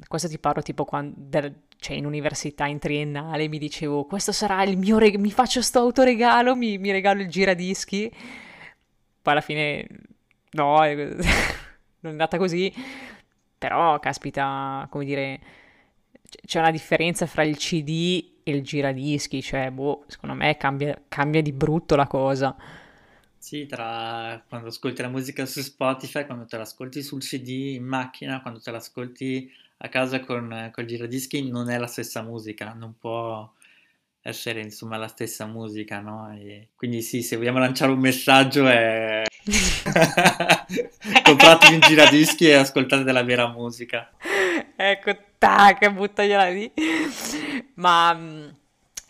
[0.07, 4.63] questo ti parlo tipo quando, del, cioè in università, in triennale, mi dicevo questo sarà
[4.63, 9.87] il mio regalo, mi faccio sto autoregalo, mi, mi regalo il giradischi, poi alla fine
[10.53, 12.73] no, non è andata così,
[13.59, 15.41] però caspita, come dire,
[16.47, 21.43] c'è una differenza fra il CD e il giradischi, cioè boh, secondo me cambia, cambia
[21.43, 22.57] di brutto la cosa.
[23.49, 28.43] Sì, tra quando ascolti la musica su Spotify, quando te l'ascolti sul CD in macchina,
[28.43, 32.99] quando te l'ascolti a casa con, con il giradischi, non è la stessa musica, non
[32.99, 33.51] può
[34.21, 36.31] essere insomma la stessa musica, no?
[36.37, 39.23] E quindi sì, se vogliamo lanciare un messaggio è
[41.25, 44.11] compratevi un giradischi e ascoltate della vera musica.
[44.77, 46.71] Ecco, tac, buttagliela lì.
[47.77, 48.49] Ma mm,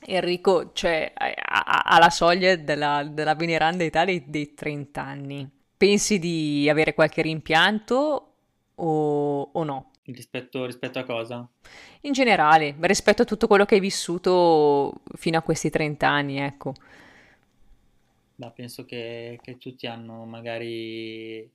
[0.08, 6.94] Enrico, cioè, alla soglia della, della veneranda età dei, dei 30 anni, pensi di avere
[6.94, 8.32] qualche rimpianto
[8.74, 9.90] o, o no?
[10.04, 11.46] Rispetto, rispetto, a cosa?
[12.02, 16.72] In generale, rispetto a tutto quello che hai vissuto fino a questi 30 anni, ecco.
[18.36, 21.48] Ma penso che, che tutti hanno magari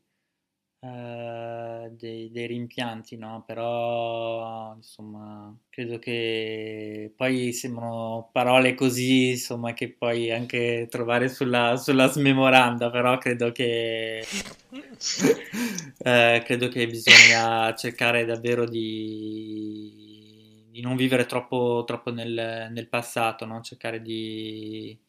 [0.84, 3.46] Uh, dei, dei, rimpianti, no?
[3.48, 12.08] Però insomma credo che poi sembrano parole così, insomma, che puoi anche trovare sulla, sulla
[12.08, 14.26] smemoranda, però credo che
[14.72, 23.46] uh, credo che bisogna cercare davvero di, di non vivere troppo, troppo nel, nel passato,
[23.46, 23.62] no?
[23.62, 25.00] Cercare di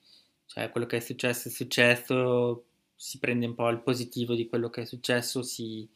[0.46, 4.70] cioè quello che è successo è successo si prende un po' il positivo di quello
[4.70, 5.88] che è successo, si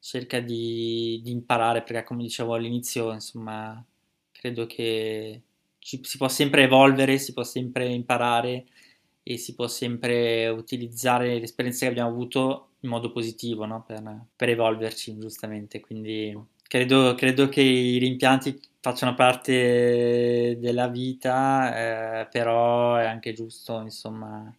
[0.00, 3.84] cerca di, di imparare, perché come dicevo all'inizio, insomma,
[4.32, 5.42] credo che
[5.78, 8.66] ci, si può sempre evolvere, si può sempre imparare
[9.22, 13.84] e si può sempre utilizzare le esperienze che abbiamo avuto in modo positivo no?
[13.86, 14.02] per,
[14.36, 15.80] per, evolverci giustamente.
[15.80, 23.80] Quindi credo, credo, che i rimpianti facciano parte della vita, eh, però è anche giusto
[23.80, 24.52] insomma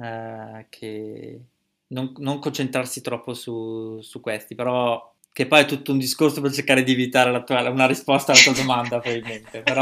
[0.00, 1.40] eh, che
[1.88, 6.52] non, non, concentrarsi troppo su, su, questi, però che poi è tutto un discorso per
[6.52, 9.80] cercare di evitare tua, una risposta alla tua domanda probabilmente, però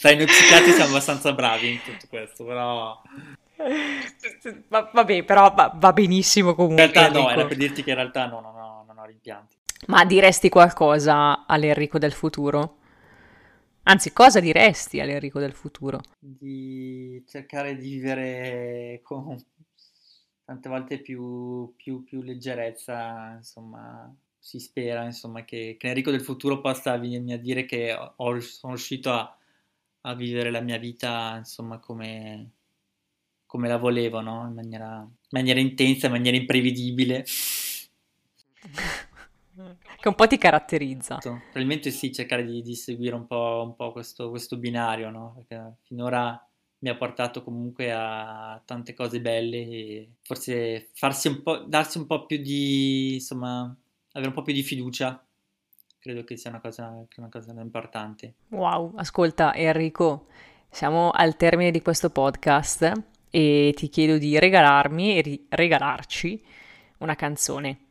[0.00, 3.00] Sai, noi psichiatri siamo abbastanza bravi in tutto questo, però...
[4.68, 6.84] Va, vabbè, però va, va benissimo comunque.
[6.84, 9.56] In realtà no, era per dirti che in realtà no, non ho, non ho rimpianti.
[9.88, 12.76] Ma diresti qualcosa all'Enrico del futuro?
[13.82, 16.00] Anzi, cosa diresti all'Enrico del futuro?
[16.18, 19.36] Di cercare di vivere con
[20.44, 26.60] tante volte più, più, più leggerezza, insomma, si spera, insomma, che, che Enrico del futuro
[26.60, 29.36] possa venirmi a dire che ho- sono riuscito a,
[30.02, 32.50] a vivere la mia vita, insomma, come,
[33.46, 34.46] come la volevo, no?
[34.48, 37.24] In maniera, in maniera intensa, in maniera imprevedibile.
[40.00, 41.18] Che un po' ti caratterizza.
[41.18, 41.42] Esatto.
[41.44, 45.34] Probabilmente sì, cercare di, di seguire un po', un po' questo, questo binario, no?
[45.36, 46.42] Perché finora
[46.78, 52.06] mi ha portato comunque a tante cose belle e forse farsi un po', darsi un
[52.06, 53.74] po' più di, insomma,
[54.12, 55.22] avere un po' più di fiducia,
[55.98, 58.34] credo che sia una cosa, una cosa importante.
[58.48, 60.26] Wow, ascolta Enrico,
[60.70, 62.92] siamo al termine di questo podcast
[63.30, 66.42] e ti chiedo di regalarmi e ri- regalarci
[66.98, 67.88] una canzone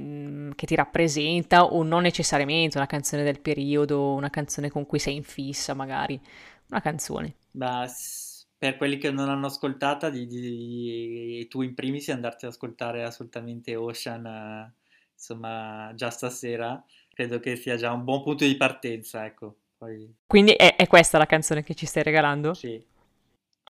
[0.00, 4.98] mm, che ti rappresenta o non necessariamente una canzone del periodo, una canzone con cui
[4.98, 6.20] sei in fissa magari,
[6.70, 7.34] una canzone.
[7.86, 13.02] S- per quelli che non hanno ascoltata, di, di- tu in primis andarti ad ascoltare
[13.04, 14.72] assolutamente Ocean,
[15.14, 16.82] insomma, già stasera,
[17.12, 19.56] credo che sia già un buon punto di partenza, ecco.
[19.78, 22.58] Poi Quindi è, è questa la canzone che ci stai regalando?
[22.60, 22.84] sì,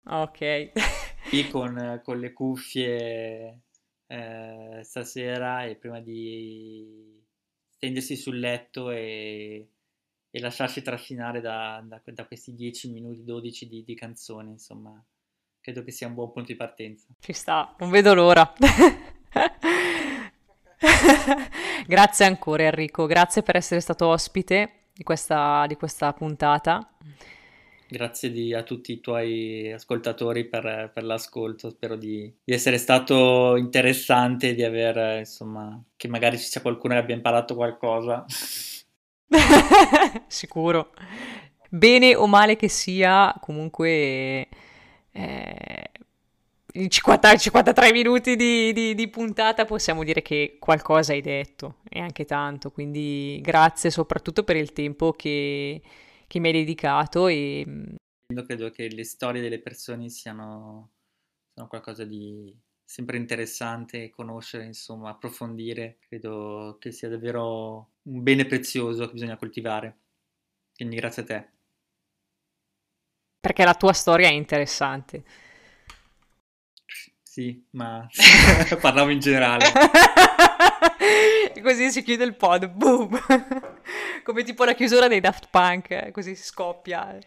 [0.05, 0.41] Ok.
[1.28, 3.61] qui con, con le cuffie
[4.12, 7.18] eh, stasera e prima di
[7.70, 9.70] stendersi sul letto e,
[10.30, 15.01] e lasciarsi trascinare da, da- da questi 10 minuti, 12 di, di canzone, insomma,
[15.62, 17.07] credo che sia un buon punto di partenza.
[17.20, 18.53] Ci sta, non vedo l'ora.
[21.88, 26.97] Grazie ancora Enrico, grazie per essere stato ospite di questa, di questa puntata.
[27.91, 33.57] Grazie di- a tutti i tuoi ascoltatori per, per l'ascolto, spero di, di essere stato
[33.57, 38.25] interessante, di aver, insomma, che magari ci sia qualcuno che abbia imparato qualcosa.
[40.27, 40.91] Sicuro.
[41.69, 44.47] Bene o male che sia, comunque
[45.11, 45.91] eh,
[46.73, 51.99] in 50 53 minuti di, di- di puntata possiamo dire che qualcosa hai detto e
[51.99, 55.81] anche tanto, quindi grazie soprattutto per il tempo che,
[56.32, 57.65] che mi hai dedicato e
[58.34, 60.91] Io credo che le storie delle persone siano,
[61.53, 69.07] siano qualcosa di sempre interessante, conoscere, insomma, approfondire, credo che sia davvero un bene prezioso
[69.07, 69.97] che bisogna coltivare.
[70.73, 71.49] Quindi grazie a te.
[73.41, 75.23] perché la tua storia è interessante.
[77.21, 78.07] Sì, ma
[78.79, 79.65] parlavo in generale.
[81.62, 83.22] E così si chiude il pod, boom!
[84.26, 87.20] Come tipo la chiusura dei Daft Punk, eh, così si scoppia.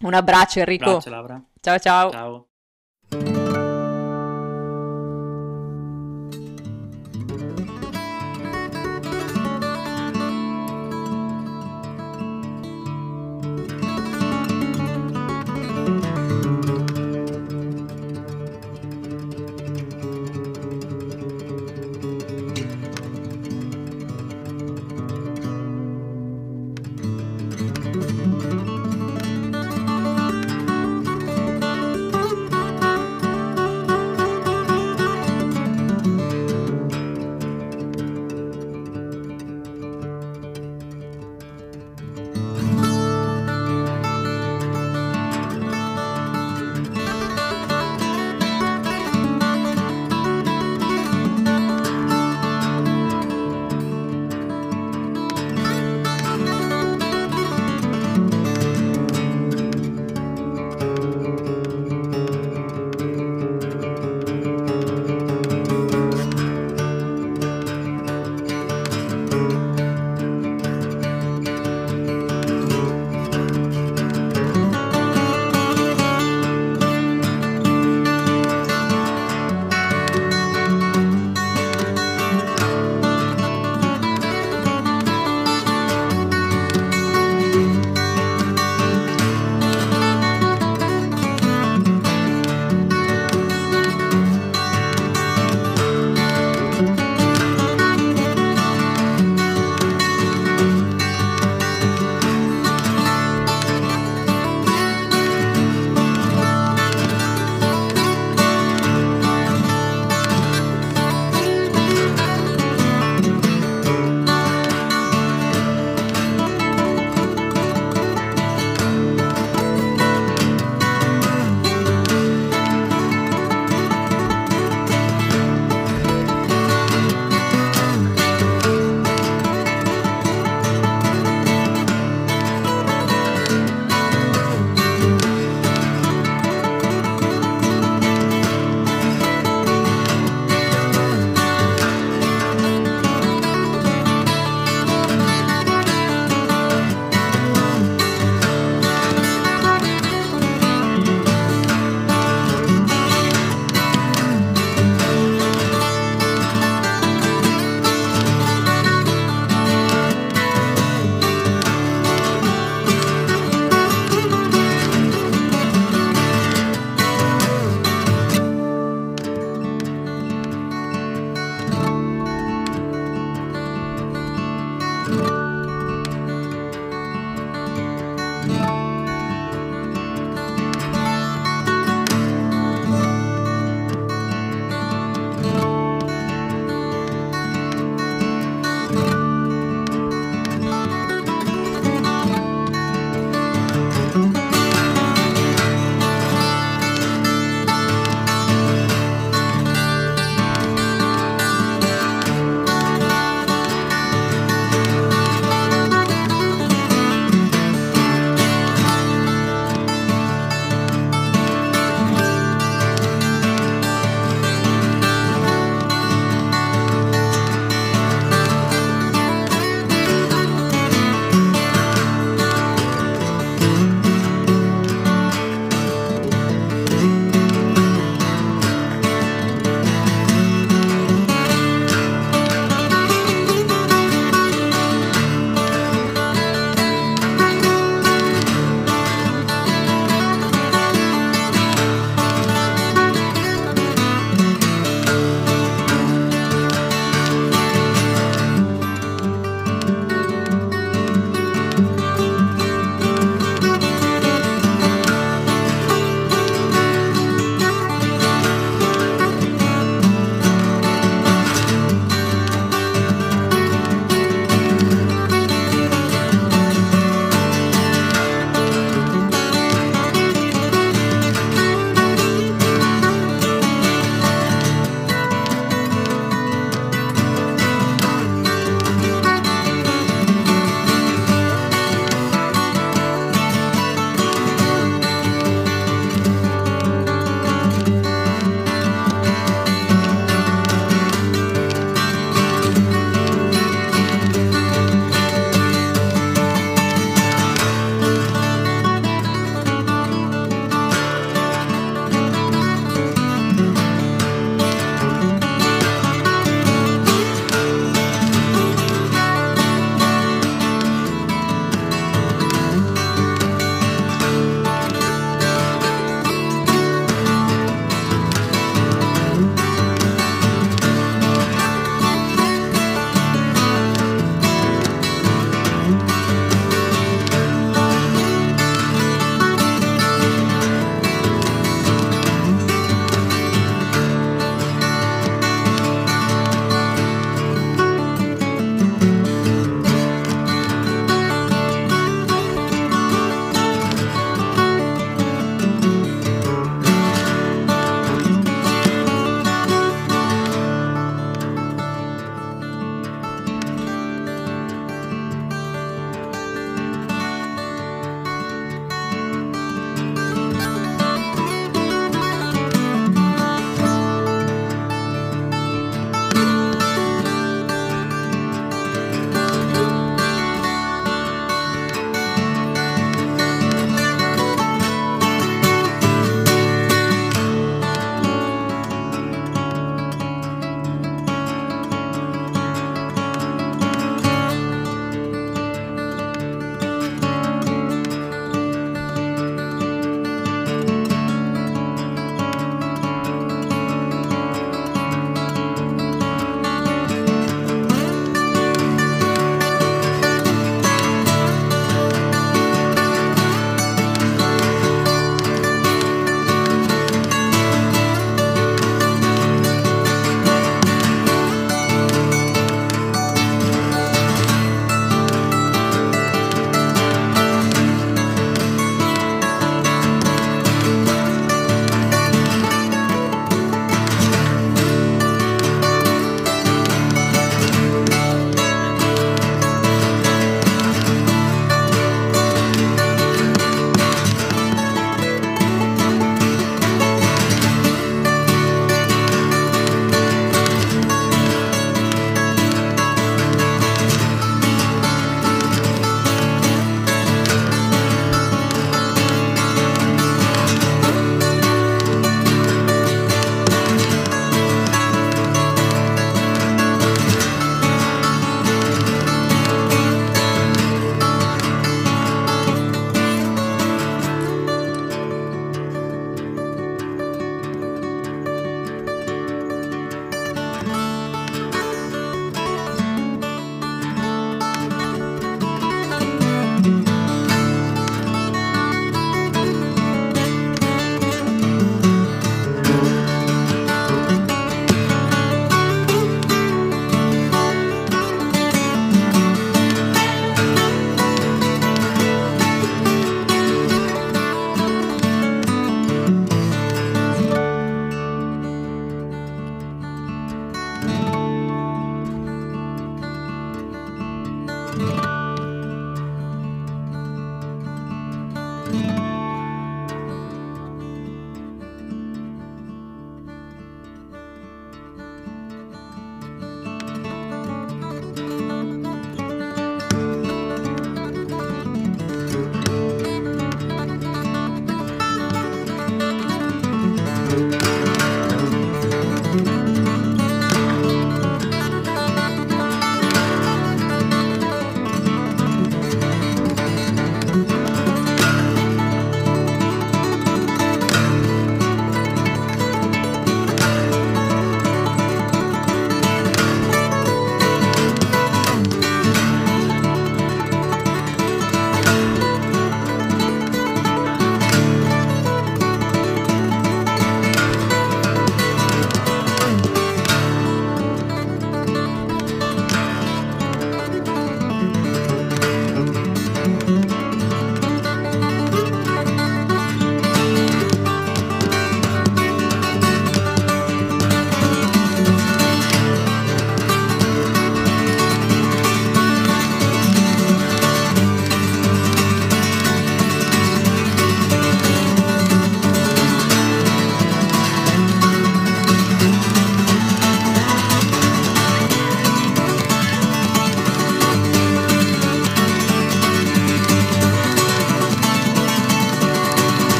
[0.00, 2.10] Un abbraccio Enrico, Abbraccio ciao ciao!
[2.10, 2.46] Ciao.